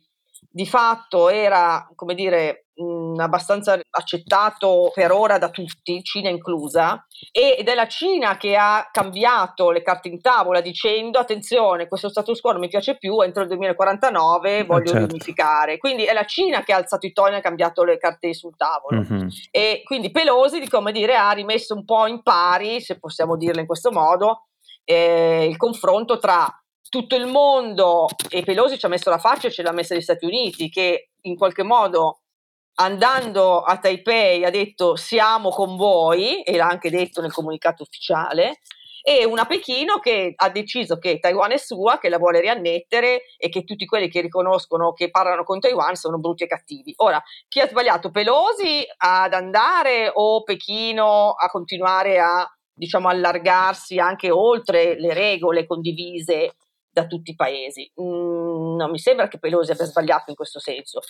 di 0.50 0.66
fatto 0.66 1.30
era, 1.30 1.88
come 1.94 2.14
dire, 2.14 2.66
mh, 2.74 2.84
abbastanza 3.20 3.78
accettato 3.90 4.90
per 4.94 5.12
ora 5.12 5.38
da 5.38 5.50
tutti, 5.50 6.02
Cina 6.02 6.28
inclusa, 6.28 7.06
ed 7.32 7.68
è 7.68 7.74
la 7.74 7.86
Cina 7.86 8.36
che 8.36 8.56
ha 8.56 8.88
cambiato 8.90 9.70
le 9.70 9.82
carte 9.82 10.08
in 10.08 10.20
tavola 10.20 10.60
dicendo 10.60 11.18
attenzione, 11.18 11.88
questo 11.88 12.08
status 12.08 12.40
quo 12.40 12.52
non 12.52 12.60
mi 12.60 12.68
piace 12.68 12.96
più, 12.96 13.20
entro 13.20 13.42
il 13.42 13.48
2049 13.48 14.58
eh, 14.58 14.64
voglio 14.64 14.92
certo. 14.92 15.14
unificare. 15.14 15.78
Quindi 15.78 16.04
è 16.04 16.12
la 16.12 16.24
Cina 16.24 16.62
che 16.62 16.72
ha 16.72 16.76
alzato 16.76 17.06
i 17.06 17.12
toni 17.12 17.34
e 17.34 17.38
ha 17.38 17.40
cambiato 17.40 17.84
le 17.84 17.98
carte 17.98 18.32
sul 18.34 18.56
tavolo. 18.56 19.00
Mm-hmm. 19.02 19.28
E 19.50 19.82
quindi 19.84 20.10
Pelosi, 20.10 20.66
come 20.68 20.92
dire, 20.92 21.16
ha 21.16 21.30
rimesso 21.32 21.74
un 21.74 21.84
po' 21.84 22.06
in 22.06 22.22
pari, 22.22 22.80
se 22.80 22.98
possiamo 22.98 23.36
dirlo 23.36 23.60
in 23.60 23.66
questo 23.66 23.90
modo, 23.90 24.46
eh, 24.84 25.46
il 25.48 25.56
confronto 25.56 26.18
tra 26.18 26.52
tutto 26.88 27.14
il 27.14 27.26
mondo, 27.26 28.08
e 28.28 28.42
Pelosi 28.42 28.78
ci 28.78 28.86
ha 28.86 28.88
messo 28.88 29.10
la 29.10 29.18
faccia 29.18 29.46
e 29.46 29.52
ce 29.52 29.62
l'ha 29.62 29.72
messa 29.72 29.94
gli 29.94 30.00
Stati 30.00 30.24
Uniti, 30.24 30.68
che 30.68 31.10
in 31.22 31.36
qualche 31.36 31.62
modo 31.62 32.22
andando 32.74 33.60
a 33.60 33.78
Taipei 33.78 34.44
ha 34.44 34.50
detto 34.50 34.96
siamo 34.96 35.50
con 35.50 35.76
voi, 35.76 36.42
e 36.42 36.56
l'ha 36.56 36.66
anche 36.66 36.90
detto 36.90 37.20
nel 37.20 37.32
comunicato 37.32 37.82
ufficiale, 37.82 38.60
e 39.02 39.24
una 39.24 39.46
Pechino 39.46 39.98
che 39.98 40.34
ha 40.36 40.50
deciso 40.50 40.98
che 40.98 41.18
Taiwan 41.18 41.52
è 41.52 41.56
sua, 41.56 41.98
che 41.98 42.08
la 42.08 42.18
vuole 42.18 42.40
riannettere 42.40 43.22
e 43.38 43.48
che 43.48 43.64
tutti 43.64 43.86
quelli 43.86 44.08
che 44.08 44.20
riconoscono 44.20 44.92
che 44.92 45.10
parlano 45.10 45.42
con 45.42 45.58
Taiwan 45.58 45.94
sono 45.94 46.18
brutti 46.18 46.44
e 46.44 46.46
cattivi. 46.46 46.92
Ora, 46.96 47.22
chi 47.48 47.60
ha 47.60 47.68
sbagliato? 47.68 48.10
Pelosi 48.10 48.84
ad 48.98 49.32
andare 49.32 50.10
o 50.12 50.42
Pechino 50.42 51.30
a 51.30 51.48
continuare 51.48 52.18
a 52.18 52.46
diciamo 52.72 53.08
allargarsi 53.08 53.98
anche 53.98 54.30
oltre 54.30 54.98
le 54.98 55.12
regole 55.12 55.66
condivise 55.66 56.56
da 56.90 57.06
tutti 57.06 57.30
i 57.30 57.36
paesi. 57.36 57.90
Mm, 58.00 58.76
non 58.76 58.90
mi 58.90 58.98
sembra 58.98 59.28
che 59.28 59.38
Pelosi 59.38 59.70
abbia 59.70 59.84
sbagliato 59.84 60.30
in 60.30 60.36
questo 60.36 60.58
senso. 60.58 61.00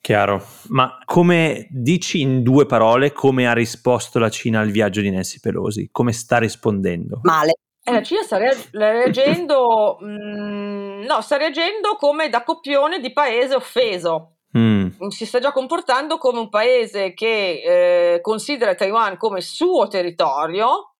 Chiaro, 0.00 0.42
ma 0.68 0.98
come 1.04 1.66
dici 1.70 2.20
in 2.20 2.42
due 2.42 2.66
parole 2.66 3.12
come 3.12 3.46
ha 3.46 3.52
risposto 3.52 4.18
la 4.18 4.30
Cina 4.30 4.60
al 4.60 4.70
viaggio 4.70 5.00
di 5.00 5.10
Nancy 5.10 5.38
Pelosi? 5.40 5.88
Come 5.90 6.12
sta 6.12 6.38
rispondendo? 6.38 7.20
Male. 7.22 7.54
Eh, 7.82 7.92
la 7.92 8.02
Cina 8.02 8.22
sta 8.22 8.38
reagendo, 8.72 9.98
mm, 10.02 11.04
no, 11.04 11.20
sta 11.20 11.36
reagendo 11.36 11.96
come 11.96 12.28
da 12.28 12.42
copione 12.42 13.00
di 13.00 13.12
paese 13.12 13.54
offeso. 13.54 14.36
Mm. 14.56 15.08
Si 15.08 15.26
sta 15.26 15.40
già 15.40 15.52
comportando 15.52 16.16
come 16.16 16.38
un 16.38 16.48
paese 16.48 17.12
che 17.12 18.14
eh, 18.14 18.20
considera 18.20 18.74
Taiwan 18.74 19.16
come 19.16 19.40
suo 19.40 19.88
territorio, 19.88 20.94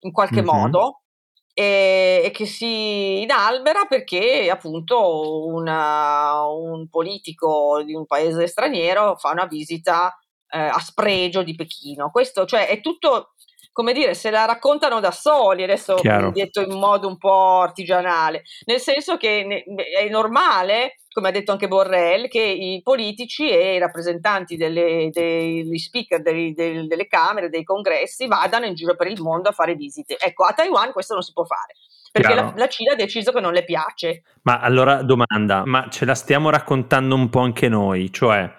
in 0.00 0.12
qualche 0.12 0.42
mm-hmm. 0.42 0.44
modo, 0.44 1.02
e, 1.52 2.22
e 2.24 2.30
che 2.30 2.46
si 2.46 3.22
inalbera 3.22 3.86
perché 3.88 4.48
appunto 4.50 5.46
una, 5.46 6.44
un 6.44 6.88
politico 6.88 7.82
di 7.84 7.94
un 7.94 8.06
paese 8.06 8.46
straniero 8.46 9.16
fa 9.16 9.30
una 9.30 9.46
visita 9.46 10.16
eh, 10.48 10.58
a 10.58 10.78
spregio 10.78 11.42
di 11.42 11.54
Pechino. 11.54 12.10
Questo 12.10 12.44
cioè 12.46 12.68
è 12.68 12.80
tutto 12.80 13.34
come 13.80 13.94
dire, 13.94 14.12
se 14.12 14.28
la 14.28 14.44
raccontano 14.44 15.00
da 15.00 15.10
soli, 15.10 15.62
adesso 15.62 15.94
Chiaro. 15.94 16.32
detto 16.32 16.60
in 16.60 16.78
modo 16.78 17.08
un 17.08 17.16
po' 17.16 17.60
artigianale, 17.60 18.42
nel 18.66 18.78
senso 18.78 19.16
che 19.16 19.64
è 19.98 20.08
normale, 20.10 20.96
come 21.10 21.28
ha 21.28 21.30
detto 21.30 21.52
anche 21.52 21.66
Borrell, 21.66 22.28
che 22.28 22.42
i 22.42 22.82
politici 22.84 23.48
e 23.48 23.76
i 23.76 23.78
rappresentanti 23.78 24.58
delle, 24.58 25.08
degli 25.10 25.78
speaker 25.78 26.20
dei, 26.20 26.52
dei, 26.52 26.86
delle 26.86 27.06
Camere, 27.06 27.48
dei 27.48 27.64
congressi, 27.64 28.26
vadano 28.26 28.66
in 28.66 28.74
giro 28.74 28.94
per 28.96 29.06
il 29.06 29.18
mondo 29.22 29.48
a 29.48 29.52
fare 29.52 29.74
visite. 29.76 30.18
Ecco, 30.20 30.44
a 30.44 30.52
Taiwan 30.52 30.92
questo 30.92 31.14
non 31.14 31.22
si 31.22 31.32
può 31.32 31.44
fare 31.44 31.72
perché 32.12 32.34
la, 32.34 32.52
la, 32.54 32.68
Cina 32.68 32.92
ha 32.92 32.96
deciso 32.96 33.32
che 33.32 33.40
non 33.40 33.54
le 33.54 33.64
piace. 33.64 34.24
Ma 34.42 34.58
allora 34.58 35.02
domanda, 35.02 35.62
ma 35.64 35.88
ce 35.88 36.04
la 36.04 36.14
stiamo 36.14 36.50
raccontando 36.50 37.14
un 37.14 37.30
po' 37.30 37.40
anche 37.40 37.68
noi? 37.68 38.12
Cioè, 38.12 38.52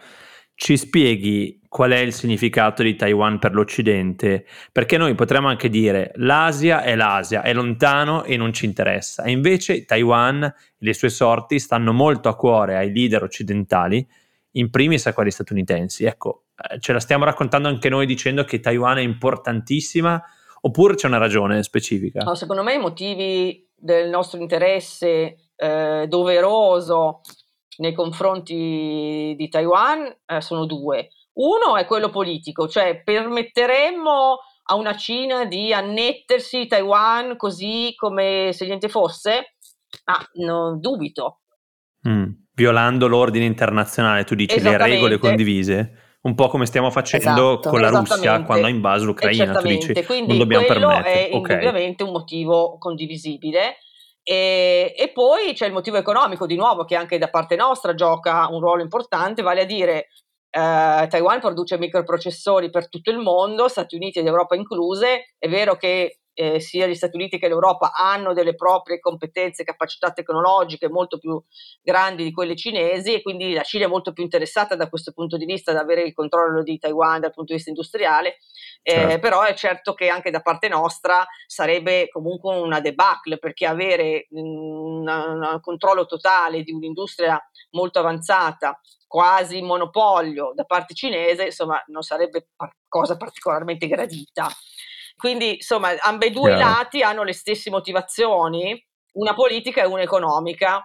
ci 0.61 0.77
spieghi 0.77 1.59
qual 1.67 1.89
è 1.89 1.97
il 1.97 2.13
significato 2.13 2.83
di 2.83 2.95
Taiwan 2.95 3.39
per 3.39 3.55
l'Occidente, 3.55 4.45
perché 4.71 4.95
noi 4.95 5.15
potremmo 5.15 5.47
anche 5.47 5.69
dire 5.69 6.11
l'Asia 6.17 6.83
è 6.83 6.95
l'Asia, 6.95 7.41
è 7.41 7.51
lontano 7.51 8.23
e 8.25 8.37
non 8.37 8.53
ci 8.53 8.65
interessa, 8.65 9.23
e 9.23 9.31
invece 9.31 9.85
Taiwan 9.85 10.43
e 10.43 10.53
le 10.77 10.93
sue 10.93 11.09
sorti 11.09 11.57
stanno 11.57 11.93
molto 11.93 12.29
a 12.29 12.35
cuore 12.35 12.77
ai 12.77 12.93
leader 12.93 13.23
occidentali, 13.23 14.07
in 14.51 14.69
primis 14.69 15.07
a 15.07 15.13
quelli 15.13 15.31
statunitensi. 15.31 16.05
Ecco, 16.05 16.43
eh, 16.55 16.79
ce 16.79 16.93
la 16.93 16.99
stiamo 16.99 17.25
raccontando 17.25 17.67
anche 17.67 17.89
noi 17.89 18.05
dicendo 18.05 18.43
che 18.43 18.59
Taiwan 18.59 18.99
è 18.99 19.01
importantissima, 19.01 20.21
oppure 20.61 20.93
c'è 20.93 21.07
una 21.07 21.17
ragione 21.17 21.63
specifica? 21.63 22.21
No, 22.21 22.35
secondo 22.35 22.61
me 22.61 22.75
i 22.75 22.79
motivi 22.79 23.67
del 23.75 24.11
nostro 24.11 24.39
interesse 24.39 25.37
eh, 25.55 26.05
doveroso 26.07 27.21
nei 27.81 27.93
confronti 27.93 29.33
di 29.35 29.49
Taiwan 29.49 30.15
eh, 30.25 30.41
sono 30.41 30.65
due. 30.65 31.09
Uno 31.33 31.77
è 31.77 31.85
quello 31.85 32.09
politico, 32.09 32.67
cioè 32.67 33.01
permetteremmo 33.03 34.37
a 34.63 34.75
una 34.75 34.95
Cina 34.95 35.45
di 35.45 35.73
annettersi 35.73 36.67
Taiwan 36.67 37.35
così 37.37 37.93
come 37.95 38.51
se 38.53 38.65
niente 38.65 38.87
fosse? 38.87 39.55
Ma 40.05 40.17
non 40.45 40.79
dubito. 40.79 41.39
Mm, 42.07 42.31
violando 42.53 43.07
l'ordine 43.07 43.45
internazionale, 43.45 44.23
tu 44.23 44.35
dici 44.35 44.61
le 44.61 44.77
regole 44.77 45.17
condivise? 45.17 46.09
Un 46.21 46.35
po' 46.35 46.49
come 46.49 46.67
stiamo 46.67 46.91
facendo 46.91 47.53
esatto, 47.53 47.69
con 47.69 47.81
la 47.81 47.89
Russia 47.89 48.43
quando 48.43 48.67
ha 48.67 48.69
invaso 48.69 49.05
l'Ucraina, 49.05 49.55
tu 49.55 49.67
dici 49.67 50.03
Quindi 50.03 50.27
non 50.27 50.37
dobbiamo 50.37 50.65
permettere. 50.67 51.29
è 51.29 51.33
indubbiamente 51.33 52.03
un 52.03 52.11
motivo 52.11 52.77
condivisibile. 52.77 53.77
E, 54.23 54.93
e, 54.95 55.11
poi 55.11 55.53
c'è 55.53 55.65
il 55.65 55.73
motivo 55.73 55.97
economico, 55.97 56.45
di 56.45 56.55
nuovo, 56.55 56.85
che 56.85 56.95
anche 56.95 57.17
da 57.17 57.29
parte 57.29 57.55
nostra 57.55 57.95
gioca 57.95 58.47
un 58.49 58.59
ruolo 58.59 58.81
importante, 58.81 59.41
vale 59.41 59.61
a 59.61 59.65
dire 59.65 60.07
eh, 60.51 61.07
Taiwan 61.09 61.39
produce 61.39 61.77
microprocessori 61.77 62.69
per 62.69 62.89
tutto 62.89 63.09
il 63.11 63.17
mondo, 63.17 63.67
Stati 63.67 63.95
Uniti 63.95 64.19
ed 64.19 64.27
Europa 64.27 64.55
incluse. 64.55 65.33
È 65.37 65.47
vero 65.47 65.75
che 65.75 66.20
eh, 66.41 66.59
sia 66.59 66.87
gli 66.87 66.95
Stati 66.95 67.15
Uniti 67.15 67.37
che 67.37 67.47
l'Europa 67.47 67.91
hanno 67.93 68.33
delle 68.33 68.55
proprie 68.55 68.99
competenze 68.99 69.61
e 69.61 69.65
capacità 69.65 70.11
tecnologiche 70.11 70.89
molto 70.89 71.19
più 71.19 71.41
grandi 71.81 72.23
di 72.23 72.31
quelle 72.31 72.55
cinesi 72.55 73.13
e 73.13 73.21
quindi 73.21 73.53
la 73.53 73.61
Cina 73.61 73.85
è 73.85 73.87
molto 73.87 74.11
più 74.11 74.23
interessata 74.23 74.75
da 74.75 74.89
questo 74.89 75.11
punto 75.11 75.37
di 75.37 75.45
vista 75.45 75.69
ad 75.69 75.77
avere 75.77 76.01
il 76.01 76.13
controllo 76.13 76.63
di 76.63 76.79
Taiwan 76.79 77.19
dal 77.19 77.31
punto 77.31 77.51
di 77.51 77.57
vista 77.57 77.69
industriale, 77.69 78.37
eh, 78.81 78.91
certo. 78.91 79.19
però 79.19 79.43
è 79.43 79.53
certo 79.53 79.93
che 79.93 80.07
anche 80.09 80.31
da 80.31 80.41
parte 80.41 80.67
nostra 80.67 81.25
sarebbe 81.45 82.09
comunque 82.09 82.57
una 82.57 82.79
debacle 82.79 83.37
perché 83.37 83.67
avere 83.67 84.25
un 84.31 85.59
controllo 85.61 86.05
totale 86.05 86.63
di 86.63 86.71
un'industria 86.71 87.39
molto 87.71 87.99
avanzata 87.99 88.79
quasi 89.11 89.61
monopolio 89.61 90.53
da 90.55 90.63
parte 90.63 90.93
cinese, 90.93 91.43
insomma, 91.43 91.83
non 91.87 92.01
sarebbe 92.01 92.47
cosa 92.87 93.17
particolarmente 93.17 93.87
gradita. 93.87 94.47
Quindi, 95.21 95.53
insomma, 95.57 95.89
ambedue 96.01 96.53
i 96.53 96.57
lati 96.57 97.03
hanno 97.03 97.21
le 97.21 97.33
stesse 97.33 97.69
motivazioni, 97.69 98.83
una 99.13 99.35
politica 99.35 99.83
e 99.83 99.85
una 99.85 100.01
economica. 100.01 100.83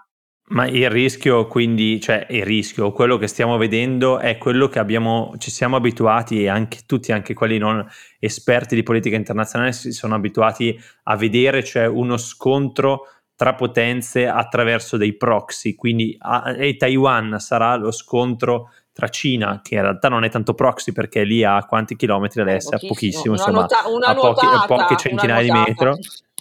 Ma 0.49 0.67
il 0.67 0.91
rischio, 0.91 1.47
quindi, 1.47 1.99
cioè 2.03 2.27
il 2.29 2.45
rischio, 2.45 2.93
quello 2.93 3.17
che 3.17 3.29
stiamo 3.29 3.57
vedendo 3.57 4.19
è 4.19 4.37
quello 4.37 4.69
che 4.69 4.79
abbiamo, 4.79 5.33
ci 5.39 5.51
siamo 5.51 5.77
abituati 5.77 6.43
e 6.43 6.49
anche 6.49 6.81
tutti, 6.85 7.13
anche 7.13 7.33
quelli 7.33 7.57
non 7.57 7.83
esperti 8.19 8.75
di 8.75 8.83
politica 8.83 9.17
internazionale, 9.17 9.73
si 9.73 9.91
sono 9.93 10.15
abituati 10.15 10.79
a 11.05 11.17
vedere, 11.17 11.65
cioè 11.65 11.87
uno 11.87 12.19
scontro 12.19 13.09
tra 13.35 13.55
potenze 13.55 14.27
attraverso 14.27 14.99
dei 14.99 15.17
proxy, 15.17 15.75
quindi 15.75 16.15
a, 16.19 16.55
e 16.55 16.77
Taiwan 16.77 17.41
sarà 17.41 17.77
lo 17.77 17.91
scontro 17.91 18.71
tra 18.97 19.09
Cina, 19.09 19.61
che 19.63 19.75
in 19.75 19.83
realtà 19.83 20.09
non 20.09 20.25
è 20.25 20.31
tanto 20.31 20.55
proxy 20.55 20.93
perché 20.93 21.23
lì 21.23 21.45
a 21.45 21.63
quanti 21.67 21.97
chilometri 21.97 22.41
adesso? 22.41 22.73
Eh, 22.73 22.79
pochissimo, 22.89 23.35
pochissimo 23.35 23.35
insomma, 23.35 23.67
nuota- 23.85 24.09
a 24.11 24.15
pochi, 24.15 24.47
poche 24.67 24.97
centinaia 24.97 25.43
di 25.43 25.51
metri, 25.51 25.91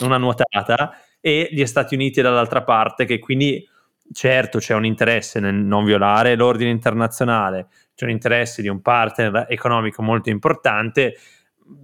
una 0.04 0.16
nuotata, 0.16 0.98
e 1.20 1.50
gli 1.52 1.66
Stati 1.66 1.96
Uniti 1.96 2.22
dall'altra 2.22 2.64
parte, 2.64 3.04
che 3.04 3.20
quindi 3.20 3.68
certo 4.14 4.60
c'è 4.60 4.74
un 4.74 4.86
interesse 4.86 5.42
nel 5.42 5.54
non 5.54 5.84
violare 5.84 6.36
l'ordine 6.36 6.70
internazionale, 6.70 7.68
c'è 7.94 8.06
un 8.06 8.12
interesse 8.12 8.62
di 8.62 8.70
un 8.70 8.82
partner 8.82 9.48
economico 9.50 10.02
molto 10.02 10.30
importante, 10.30 11.18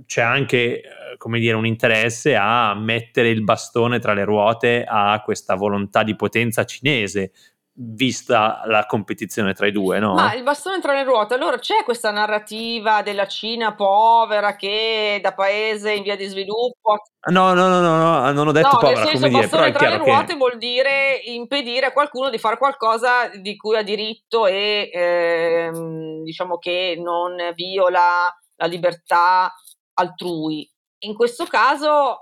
c'è 0.06 0.22
anche 0.22 0.84
come 1.18 1.40
dire, 1.40 1.56
un 1.56 1.66
interesse 1.66 2.38
a 2.38 2.74
mettere 2.76 3.28
il 3.28 3.44
bastone 3.44 4.00
tra 4.00 4.14
le 4.14 4.24
ruote 4.24 4.86
a 4.88 5.22
questa 5.22 5.56
volontà 5.56 6.04
di 6.04 6.16
potenza 6.16 6.64
cinese, 6.64 7.34
vista 7.74 8.62
la 8.66 8.86
competizione 8.86 9.54
tra 9.54 9.66
i 9.66 9.72
due, 9.72 10.00
no? 10.00 10.14
Ma 10.14 10.34
il 10.34 10.44
bastone 10.44 10.82
tra 10.82 10.94
le 10.94 11.04
ruote, 11.04 11.36
allora 11.36 11.58
c'è 11.58 11.84
questa 11.84 12.12
narrativa 12.12 13.02
della 13.02 13.28
Cina 13.28 13.74
povera 13.74 14.56
che 14.56 15.20
da 15.22 15.34
paese 15.34 15.94
in 15.94 16.04
via 16.04 16.16
di 16.16 16.26
sviluppo... 16.26 17.04
No, 17.30 17.54
no, 17.54 17.68
no, 17.68 17.80
no, 17.80 17.98
no 17.98 18.32
non 18.32 18.48
ho 18.48 18.52
detto 18.52 18.74
no, 18.74 18.80
povera, 18.80 19.06
senso, 19.06 19.28
come 19.28 19.30
dire, 19.30 19.48
però 19.48 19.64
è 19.64 19.72
tra 19.72 19.90
le 19.90 19.98
ruote 19.98 20.36
vuol 20.36 20.58
dire 20.58 21.22
impedire 21.26 21.86
a 21.86 21.94
qualcuno 21.94 22.30
di 22.30 22.38
fare 22.38 22.58
qualcosa 22.58 23.28
di 23.28 23.56
cui 23.56 23.78
ha 23.78 23.84
diritto 23.84 24.48
e 24.48 24.90
ehm, 24.92 26.24
diciamo 26.24 26.58
che 26.58 27.00
non 27.02 27.36
viola 27.56 28.36
la 28.56 28.66
libertà 28.66 29.54
altrui. 29.94 30.70
In 31.04 31.16
questo 31.16 31.46
caso, 31.46 32.20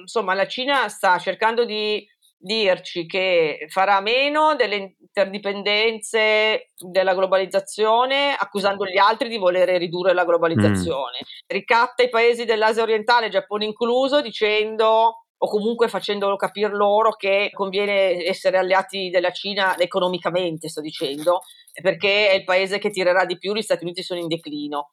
insomma, 0.00 0.34
la 0.34 0.46
Cina 0.46 0.88
sta 0.88 1.18
cercando 1.18 1.64
di 1.64 2.06
dirci 2.42 3.04
che 3.04 3.66
farà 3.68 4.00
meno 4.00 4.56
delle 4.56 4.96
interdipendenze 4.98 6.70
della 6.76 7.14
globalizzazione, 7.14 8.34
accusando 8.34 8.86
gli 8.86 8.96
altri 8.96 9.28
di 9.28 9.36
volere 9.36 9.76
ridurre 9.76 10.14
la 10.14 10.24
globalizzazione. 10.24 11.18
Mm. 11.22 11.46
Ricatta 11.46 12.02
i 12.02 12.08
paesi 12.08 12.46
dell'Asia 12.46 12.82
orientale, 12.82 13.28
Giappone 13.28 13.66
incluso, 13.66 14.22
dicendo 14.22 15.24
o 15.42 15.48
comunque 15.48 15.88
facendolo 15.88 16.36
capire 16.36 16.74
loro 16.74 17.12
che 17.12 17.48
conviene 17.52 18.24
essere 18.26 18.58
alleati 18.58 19.08
della 19.08 19.32
Cina 19.32 19.76
economicamente, 19.78 20.68
sto 20.68 20.80
dicendo, 20.80 21.40
perché 21.80 22.30
è 22.30 22.34
il 22.34 22.44
paese 22.44 22.78
che 22.78 22.90
tirerà 22.90 23.24
di 23.24 23.38
più, 23.38 23.54
gli 23.54 23.62
Stati 23.62 23.84
Uniti 23.84 24.02
sono 24.02 24.20
in 24.20 24.28
declino 24.28 24.92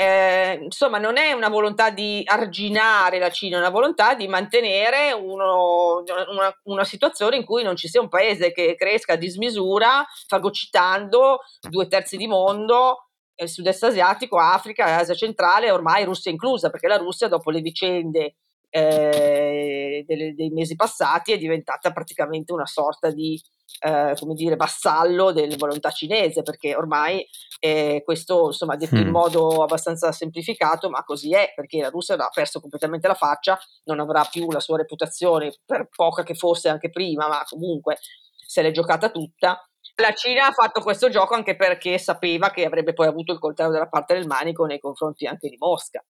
eh, 0.00 0.60
insomma 0.62 0.98
non 0.98 1.16
è 1.16 1.32
una 1.32 1.48
volontà 1.48 1.90
di 1.90 2.22
arginare 2.24 3.18
la 3.18 3.30
Cina, 3.30 3.56
è 3.56 3.58
una 3.58 3.68
volontà 3.68 4.14
di 4.14 4.28
mantenere 4.28 5.12
uno, 5.12 6.04
una, 6.30 6.56
una, 6.66 6.84
situazione 6.84 7.34
in 7.34 7.44
cui 7.44 7.64
non 7.64 7.74
ci 7.74 7.88
sia 7.88 8.00
un 8.00 8.08
paese 8.08 8.52
che 8.52 8.76
cresca 8.76 9.14
a 9.14 9.16
dismisura, 9.16 10.06
fagocitando 10.28 11.40
due 11.68 11.88
terzi 11.88 12.16
di 12.16 12.28
mondo, 12.28 13.08
eh, 13.34 13.48
sud-est 13.48 13.82
asiatico, 13.82 14.38
Africa, 14.38 14.98
Asia 14.98 15.14
centrale, 15.14 15.72
ormai 15.72 16.04
Russia 16.04 16.30
inclusa, 16.30 16.70
perché 16.70 16.86
la 16.86 16.98
Russia 16.98 17.26
dopo 17.26 17.50
le 17.50 17.60
vicende 17.60 18.36
eh, 18.70 20.04
delle, 20.06 20.34
dei 20.34 20.50
mesi 20.50 20.74
passati 20.74 21.32
è 21.32 21.38
diventata 21.38 21.92
praticamente 21.92 22.52
una 22.52 22.66
sorta 22.66 23.10
di 23.10 23.40
eh, 23.80 24.14
come 24.18 24.34
dire, 24.34 24.56
vassallo 24.56 25.32
delle 25.32 25.56
volontà 25.56 25.90
cinese, 25.90 26.42
perché 26.42 26.74
ormai 26.74 27.26
eh, 27.60 28.02
questo, 28.04 28.46
insomma, 28.46 28.76
detto 28.76 28.96
mm. 28.96 29.00
in 29.00 29.10
modo 29.10 29.62
abbastanza 29.62 30.10
semplificato, 30.12 30.88
ma 30.90 31.04
così 31.04 31.32
è, 31.32 31.52
perché 31.54 31.80
la 31.80 31.90
Russia 31.90 32.14
ha 32.16 32.30
perso 32.32 32.60
completamente 32.60 33.06
la 33.06 33.14
faccia, 33.14 33.58
non 33.84 34.00
avrà 34.00 34.24
più 34.24 34.50
la 34.50 34.60
sua 34.60 34.78
reputazione, 34.78 35.54
per 35.64 35.88
poca 35.94 36.22
che 36.22 36.34
fosse 36.34 36.68
anche 36.68 36.90
prima, 36.90 37.28
ma 37.28 37.42
comunque 37.48 37.98
se 38.46 38.62
l'è 38.62 38.70
giocata 38.70 39.10
tutta. 39.10 39.62
La 40.00 40.12
Cina 40.12 40.46
ha 40.46 40.52
fatto 40.52 40.80
questo 40.80 41.08
gioco 41.08 41.34
anche 41.34 41.56
perché 41.56 41.98
sapeva 41.98 42.50
che 42.50 42.64
avrebbe 42.64 42.92
poi 42.92 43.08
avuto 43.08 43.32
il 43.32 43.40
coltello 43.40 43.72
dalla 43.72 43.88
parte 43.88 44.14
del 44.14 44.26
manico 44.26 44.64
nei 44.64 44.78
confronti 44.78 45.26
anche 45.26 45.48
di 45.48 45.56
Mosca. 45.58 46.02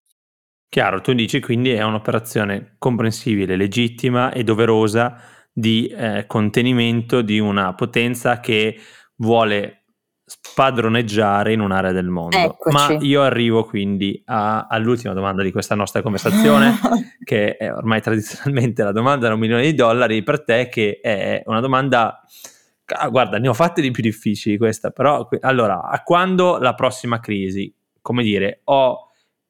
Chiaro, 0.70 1.00
tu 1.00 1.14
dici 1.14 1.40
quindi 1.40 1.70
è 1.70 1.82
un'operazione 1.82 2.74
comprensibile, 2.78 3.56
legittima 3.56 4.32
e 4.32 4.44
doverosa 4.44 5.18
di 5.50 5.86
eh, 5.86 6.24
contenimento 6.26 7.22
di 7.22 7.38
una 7.38 7.74
potenza 7.74 8.38
che 8.38 8.78
vuole 9.16 9.78
spadroneggiare 10.28 11.54
in 11.54 11.60
un'area 11.60 11.92
del 11.92 12.08
mondo. 12.08 12.36
Eccoci. 12.36 12.76
Ma 12.76 12.98
io 13.00 13.22
arrivo 13.22 13.64
quindi 13.64 14.22
a, 14.26 14.66
all'ultima 14.66 15.14
domanda 15.14 15.42
di 15.42 15.50
questa 15.50 15.74
nostra 15.74 16.02
conversazione, 16.02 16.74
che 17.24 17.56
è 17.56 17.72
ormai 17.72 18.02
tradizionalmente 18.02 18.82
la 18.82 18.92
domanda 18.92 19.28
da 19.28 19.34
un 19.34 19.40
milione 19.40 19.62
di 19.62 19.74
dollari 19.74 20.22
per 20.22 20.44
te, 20.44 20.68
che 20.68 21.00
è 21.02 21.42
una 21.46 21.60
domanda... 21.60 22.22
Ah, 22.90 23.08
guarda, 23.08 23.38
ne 23.38 23.48
ho 23.48 23.54
fatte 23.54 23.82
di 23.82 23.90
più 23.90 24.02
difficili 24.02 24.56
questa, 24.56 24.90
però 24.90 25.28
allora, 25.40 25.82
a 25.82 26.02
quando 26.02 26.58
la 26.58 26.74
prossima 26.74 27.20
crisi? 27.20 27.74
Come 28.00 28.22
dire, 28.22 28.60
ho 28.64 29.07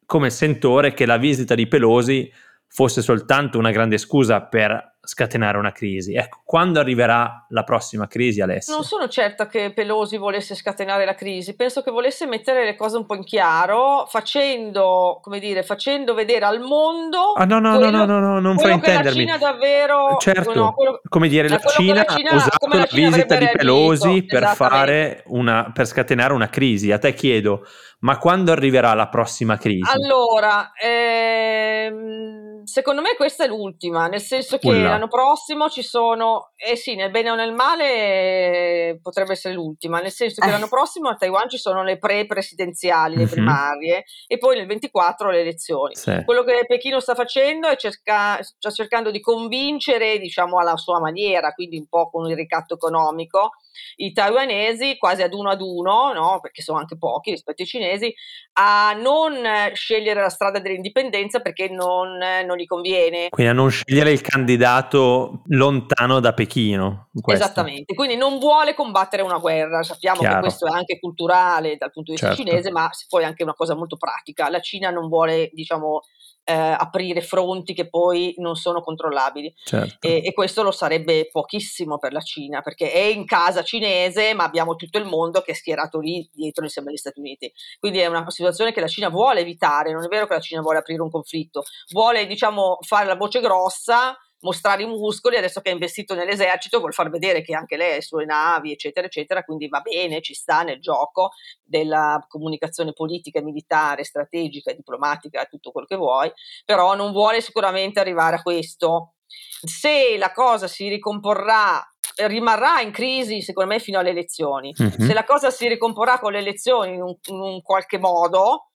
come 0.08 0.30
sentore 0.30 0.94
che 0.94 1.04
la 1.04 1.18
visita 1.18 1.54
di 1.54 1.66
Pelosi 1.66 2.32
fosse 2.66 3.02
soltanto 3.02 3.58
una 3.58 3.70
grande 3.70 3.98
scusa 3.98 4.40
per 4.40 4.96
scatenare 5.02 5.58
una 5.58 5.70
crisi. 5.70 6.14
Ecco, 6.14 6.40
quando 6.44 6.80
arriverà 6.80 7.44
la 7.50 7.62
prossima 7.62 8.06
crisi, 8.06 8.40
Alessio? 8.40 8.72
Non 8.72 8.84
sono 8.84 9.06
certa 9.08 9.46
che 9.46 9.70
Pelosi 9.74 10.16
volesse 10.16 10.54
scatenare 10.54 11.04
la 11.04 11.14
crisi, 11.14 11.54
penso 11.54 11.82
che 11.82 11.90
volesse 11.90 12.26
mettere 12.26 12.64
le 12.64 12.74
cose 12.74 12.96
un 12.96 13.04
po' 13.04 13.16
in 13.16 13.24
chiaro, 13.24 14.06
facendo, 14.08 15.18
come 15.22 15.40
dire, 15.40 15.62
facendo 15.62 16.14
vedere 16.14 16.46
al 16.46 16.60
mondo 16.60 17.32
Ah 17.34 17.44
no, 17.44 17.58
no, 17.58 17.76
quello, 17.76 17.90
no, 17.90 18.04
no, 18.06 18.18
no, 18.18 18.40
non 18.40 18.58
fai 18.58 18.72
intendermi. 18.72 19.26
la 19.26 19.36
Cina 19.36 19.36
davvero 19.36 20.16
Certo, 20.18 20.54
no, 20.54 20.72
quello, 20.72 21.00
come 21.06 21.28
dire, 21.28 21.48
la 21.48 21.58
Cina, 21.58 21.94
la 21.94 22.04
Cina 22.04 22.30
ha 22.30 22.34
usato 22.36 22.66
la, 22.66 22.78
la 22.78 22.88
visita 22.90 23.36
di 23.36 23.48
Pelosi 23.52 24.24
per 24.24 24.44
fare 24.54 25.22
una 25.26 25.70
per 25.74 25.86
scatenare 25.86 26.32
una 26.32 26.48
crisi. 26.48 26.92
A 26.92 26.98
te 26.98 27.12
chiedo, 27.12 27.66
ma 28.00 28.18
quando 28.18 28.52
arriverà 28.52 28.94
la 28.94 29.08
prossima 29.08 29.56
crisi? 29.56 29.90
Allora, 29.90 30.72
ehm 30.72 32.38
secondo 32.68 33.00
me 33.00 33.14
questa 33.16 33.44
è 33.44 33.48
l'ultima, 33.48 34.08
nel 34.08 34.20
senso 34.20 34.58
che 34.58 34.68
Ulla. 34.68 34.90
l'anno 34.90 35.08
prossimo 35.08 35.70
ci 35.70 35.82
sono, 35.82 36.52
eh 36.54 36.76
sì, 36.76 36.94
nel 36.94 37.10
bene 37.10 37.30
o 37.30 37.34
nel 37.34 37.52
male 37.54 38.98
potrebbe 39.02 39.32
essere 39.32 39.54
l'ultima, 39.54 40.00
nel 40.00 40.12
senso 40.12 40.42
che 40.42 40.48
eh. 40.48 40.50
l'anno 40.50 40.68
prossimo 40.68 41.08
a 41.08 41.14
Taiwan 41.14 41.48
ci 41.48 41.56
sono 41.56 41.82
le 41.82 41.96
pre-presidenziali, 41.98 43.16
le 43.16 43.22
mm-hmm. 43.22 43.30
primarie, 43.32 44.04
e 44.26 44.36
poi 44.36 44.58
nel 44.58 44.66
24 44.66 45.30
le 45.30 45.40
elezioni. 45.40 45.96
Sì. 45.96 46.22
Quello 46.24 46.44
che 46.44 46.64
Pechino 46.66 47.00
sta 47.00 47.14
facendo 47.14 47.68
è 47.68 47.76
cerca, 47.76 48.42
sta 48.42 48.70
cercando 48.70 49.10
di 49.10 49.20
convincere, 49.20 50.18
diciamo, 50.18 50.58
alla 50.58 50.76
sua 50.76 51.00
maniera, 51.00 51.52
quindi 51.52 51.78
un 51.78 51.88
po' 51.88 52.10
con 52.10 52.28
il 52.28 52.36
ricatto 52.36 52.74
economico, 52.74 53.52
i 53.96 54.12
taiwanesi 54.12 54.96
quasi 54.96 55.22
ad 55.22 55.32
uno 55.32 55.50
ad 55.50 55.60
uno, 55.60 56.12
no? 56.12 56.38
perché 56.40 56.62
sono 56.62 56.78
anche 56.78 56.96
pochi 56.96 57.30
rispetto 57.30 57.62
ai 57.62 57.68
cinesi, 57.68 58.14
a 58.54 58.92
non 58.92 59.34
scegliere 59.74 60.20
la 60.20 60.28
strada 60.28 60.58
dell'indipendenza 60.58 61.40
perché 61.40 61.68
non, 61.68 62.18
non 62.18 62.56
gli 62.56 62.66
conviene. 62.66 63.28
Quindi 63.28 63.52
a 63.52 63.54
non 63.54 63.70
scegliere 63.70 64.10
il 64.10 64.20
candidato 64.20 65.42
lontano 65.46 66.20
da 66.20 66.32
Pechino. 66.32 67.08
Questo. 67.20 67.44
Esattamente, 67.44 67.94
quindi 67.94 68.16
non 68.16 68.38
vuole 68.38 68.74
combattere 68.74 69.22
una 69.22 69.38
guerra, 69.38 69.82
sappiamo 69.82 70.20
Chiaro. 70.20 70.34
che 70.36 70.40
questo 70.40 70.66
è 70.66 70.70
anche 70.70 70.98
culturale 70.98 71.76
dal 71.76 71.90
punto 71.90 72.12
di 72.12 72.18
vista 72.18 72.34
certo. 72.34 72.42
cinese, 72.42 72.70
ma 72.70 72.88
poi 73.08 73.24
anche 73.24 73.42
una 73.42 73.54
cosa 73.54 73.74
molto 73.74 73.96
pratica. 73.96 74.48
La 74.48 74.60
Cina 74.60 74.90
non 74.90 75.08
vuole, 75.08 75.50
diciamo, 75.52 76.02
eh, 76.48 76.54
aprire 76.54 77.20
fronti 77.20 77.74
che 77.74 77.90
poi 77.90 78.32
non 78.38 78.56
sono 78.56 78.80
controllabili. 78.80 79.54
Certo. 79.62 80.06
E, 80.06 80.22
e, 80.24 80.32
questo 80.32 80.62
lo 80.62 80.70
sarebbe 80.70 81.28
pochissimo 81.30 81.98
per 81.98 82.14
la 82.14 82.20
Cina, 82.20 82.62
perché 82.62 82.90
è 82.90 83.00
in 83.00 83.26
casa 83.26 83.62
cinese, 83.62 84.32
ma 84.32 84.44
abbiamo 84.44 84.74
tutto 84.74 84.96
il 84.96 85.04
mondo 85.04 85.42
che 85.42 85.52
è 85.52 85.54
schierato 85.54 86.00
lì 86.00 86.26
dietro 86.32 86.64
insieme 86.64 86.88
agli 86.88 86.96
Stati 86.96 87.20
Uniti. 87.20 87.52
Quindi 87.78 87.98
è 87.98 88.06
una 88.06 88.30
situazione 88.30 88.72
che 88.72 88.80
la 88.80 88.86
Cina 88.86 89.10
vuole 89.10 89.40
evitare, 89.40 89.92
non 89.92 90.02
è 90.02 90.08
vero 90.08 90.26
che 90.26 90.34
la 90.34 90.40
Cina 90.40 90.62
vuole 90.62 90.78
aprire 90.78 91.02
un 91.02 91.10
conflitto, 91.10 91.64
vuole 91.90 92.26
diciamo 92.26 92.78
fare 92.80 93.04
la 93.04 93.16
voce 93.16 93.40
grossa 93.40 94.16
mostrare 94.40 94.82
i 94.82 94.86
muscoli, 94.86 95.36
adesso 95.36 95.60
che 95.60 95.70
ha 95.70 95.72
investito 95.72 96.14
nell'esercito 96.14 96.78
vuol 96.78 96.92
far 96.92 97.10
vedere 97.10 97.42
che 97.42 97.54
anche 97.54 97.76
lei 97.76 97.92
ha 97.92 97.94
le 97.96 98.02
sue 98.02 98.24
navi, 98.24 98.72
eccetera, 98.72 99.06
eccetera, 99.06 99.42
quindi 99.42 99.68
va 99.68 99.80
bene, 99.80 100.20
ci 100.20 100.34
sta 100.34 100.62
nel 100.62 100.80
gioco 100.80 101.30
della 101.62 102.24
comunicazione 102.28 102.92
politica, 102.92 103.42
militare, 103.42 104.04
strategica, 104.04 104.72
diplomatica, 104.72 105.44
tutto 105.46 105.72
quello 105.72 105.86
che 105.86 105.96
vuoi, 105.96 106.30
però 106.64 106.94
non 106.94 107.12
vuole 107.12 107.40
sicuramente 107.40 108.00
arrivare 108.00 108.36
a 108.36 108.42
questo. 108.42 109.14
Se 109.26 110.16
la 110.16 110.32
cosa 110.32 110.68
si 110.68 110.88
ricomporrà 110.88 111.82
rimarrà 112.26 112.80
in 112.80 112.90
crisi 112.90 113.42
secondo 113.42 113.72
me 113.72 113.78
fino 113.78 113.98
alle 114.00 114.10
elezioni. 114.10 114.74
Mm-hmm. 114.80 115.06
Se 115.06 115.14
la 115.14 115.24
cosa 115.24 115.50
si 115.50 115.68
ricomporrà 115.68 116.18
con 116.18 116.32
le 116.32 116.38
elezioni 116.38 116.94
in 116.94 117.02
un, 117.02 117.14
in 117.26 117.40
un 117.40 117.62
qualche 117.62 117.98
modo, 117.98 118.70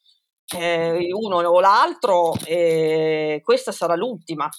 eh, 0.56 1.10
uno 1.12 1.38
o 1.38 1.60
l'altro, 1.60 2.34
eh, 2.45 3.41
questa 3.43 3.73
sarà 3.73 3.95
l'ultima 3.95 4.49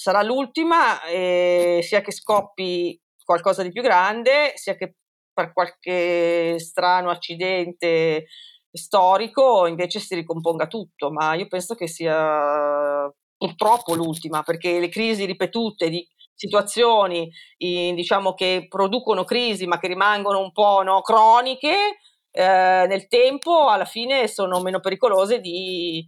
sarà 0.00 0.22
l'ultima, 0.22 1.04
eh, 1.04 1.80
sia 1.82 2.00
che 2.00 2.10
scoppi 2.10 2.98
qualcosa 3.22 3.62
di 3.62 3.70
più 3.70 3.82
grande, 3.82 4.52
sia 4.54 4.74
che 4.74 4.94
per 5.30 5.52
qualche 5.52 6.58
strano 6.58 7.10
accidente 7.10 8.24
storico 8.72 9.66
invece 9.66 10.00
si 10.00 10.14
ricomponga 10.14 10.68
tutto, 10.68 11.10
ma 11.12 11.34
io 11.34 11.48
penso 11.48 11.74
che 11.74 11.86
sia 11.86 13.12
purtroppo 13.36 13.94
l'ultima, 13.94 14.42
perché 14.42 14.80
le 14.80 14.88
crisi 14.88 15.26
ripetute 15.26 15.90
di 15.90 16.02
situazioni 16.32 17.30
in, 17.58 17.94
diciamo, 17.94 18.32
che 18.32 18.68
producono 18.70 19.24
crisi 19.24 19.66
ma 19.66 19.78
che 19.78 19.88
rimangono 19.88 20.40
un 20.40 20.50
po' 20.52 20.82
no, 20.82 21.02
croniche 21.02 21.98
eh, 22.30 22.86
nel 22.88 23.06
tempo, 23.06 23.68
alla 23.68 23.84
fine 23.84 24.28
sono 24.28 24.62
meno 24.62 24.80
pericolose 24.80 25.40
di, 25.40 26.02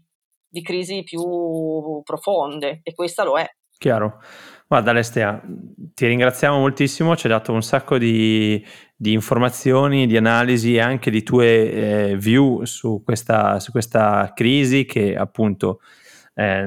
di 0.49 0.63
crisi 0.63 1.03
più 1.03 2.01
profonde 2.03 2.81
e 2.83 2.95
questa 2.95 3.23
lo 3.23 3.39
è. 3.39 3.47
Chiaro. 3.83 4.23
Guarda 4.69 4.93
Alessia, 4.93 5.43
ti 5.93 6.07
ringraziamo 6.07 6.57
moltissimo, 6.57 7.17
ci 7.17 7.27
hai 7.27 7.33
dato 7.33 7.53
un 7.53 7.63
sacco 7.63 7.99
di, 7.99 8.65
di 8.95 9.13
informazioni, 9.13 10.07
di 10.07 10.17
analisi 10.17 10.77
e 10.77 10.81
anche 10.81 11.11
di 11.11 11.25
tue 11.25 11.73
eh, 12.11 12.17
view 12.17 12.63
su 12.63 13.03
questa, 13.05 13.59
su 13.59 13.73
questa 13.73 14.31
crisi 14.37 14.85
che 14.85 15.17
appunto 15.17 15.81
eh, 16.35 16.67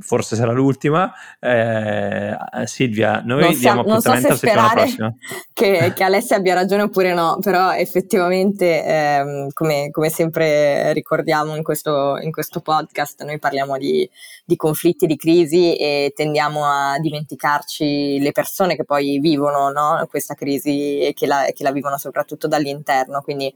forse 0.00 0.36
sarà 0.36 0.52
l'ultima. 0.52 1.12
Eh, 1.40 2.36
Silvia, 2.64 3.22
noi 3.24 3.42
non 3.42 3.58
diamo 3.58 3.82
sa, 3.82 3.88
appuntamento 3.88 4.26
so 4.26 4.32
la 4.32 4.36
settimana 4.36 4.72
prossima. 4.72 5.14
Che, 5.56 5.92
che, 5.94 6.04
Alessia 6.04 6.36
abbia 6.36 6.52
ragione 6.52 6.82
oppure 6.82 7.14
no, 7.14 7.38
però 7.40 7.72
effettivamente, 7.72 8.84
ehm, 8.84 9.48
come, 9.54 9.88
come, 9.90 10.10
sempre 10.10 10.92
ricordiamo 10.92 11.56
in 11.56 11.62
questo, 11.62 12.18
in 12.18 12.30
questo, 12.30 12.60
podcast, 12.60 13.22
noi 13.24 13.38
parliamo 13.38 13.78
di, 13.78 14.08
di 14.44 14.56
conflitti, 14.56 15.06
di 15.06 15.16
crisi 15.16 15.74
e 15.76 16.12
tendiamo 16.14 16.64
a 16.66 16.98
dimenticarci 16.98 18.18
le 18.20 18.32
persone 18.32 18.76
che 18.76 18.84
poi 18.84 19.18
vivono 19.18 19.70
no? 19.70 20.06
questa 20.10 20.34
crisi 20.34 21.00
e 21.00 21.14
che 21.14 21.26
la, 21.26 21.46
che 21.54 21.62
la 21.62 21.72
vivono 21.72 21.96
soprattutto 21.96 22.48
dall'interno. 22.48 23.22
Quindi 23.22 23.50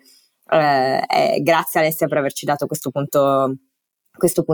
eh, 0.52 1.40
grazie 1.42 1.80
Alessia 1.80 2.06
per 2.08 2.16
averci 2.16 2.46
dato 2.46 2.66
questo 2.66 2.90
punto 2.90 3.56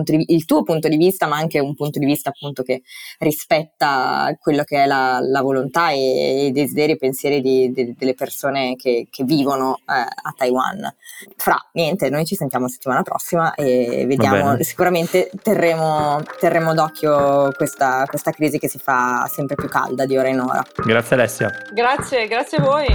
di, 0.05 0.25
il 0.29 0.45
tuo 0.45 0.63
punto 0.63 0.89
di 0.89 0.97
vista, 0.97 1.27
ma 1.27 1.37
anche 1.37 1.59
un 1.59 1.75
punto 1.75 1.99
di 1.99 2.07
vista 2.07 2.31
appunto 2.31 2.63
che 2.63 2.83
rispetta 3.19 4.37
quello 4.41 4.65
che 4.65 4.85
è 4.85 4.87
la, 4.87 5.19
la 5.21 5.43
volontà 5.43 5.91
e, 5.91 6.47
i 6.47 6.53
desideri 6.53 6.93
e 6.93 6.97
pensieri 6.97 7.41
di, 7.41 7.71
di, 7.73 7.95
delle 7.97 8.15
persone 8.15 8.77
che, 8.77 9.09
che 9.11 9.25
vivono 9.25 9.77
eh, 9.79 9.93
a 9.93 10.35
Taiwan. 10.37 10.95
Fra 11.37 11.57
niente, 11.73 12.11
noi 12.11 12.25
ci 12.25 12.35
sentiamo 12.35 12.69
settimana 12.69 13.03
prossima 13.03 13.55
e 13.55 14.05
vediamo, 14.07 14.63
sicuramente 14.63 15.31
terremo, 15.43 16.23
terremo 16.39 16.75
d'occhio 16.75 17.53
questa, 17.57 18.05
questa 18.07 18.31
crisi 18.31 18.59
che 18.59 18.69
si 18.69 18.79
fa 18.79 19.29
sempre 19.33 19.55
più 19.55 19.69
calda 19.69 20.07
di 20.07 20.17
ora 20.17 20.29
in 20.29 20.41
ora. 20.41 20.65
Grazie 20.85 21.17
Alessia. 21.17 21.51
Grazie, 21.73 22.27
grazie 22.27 22.59
a 22.59 22.63
voi. 22.63 22.87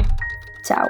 Ciao. 0.63 0.89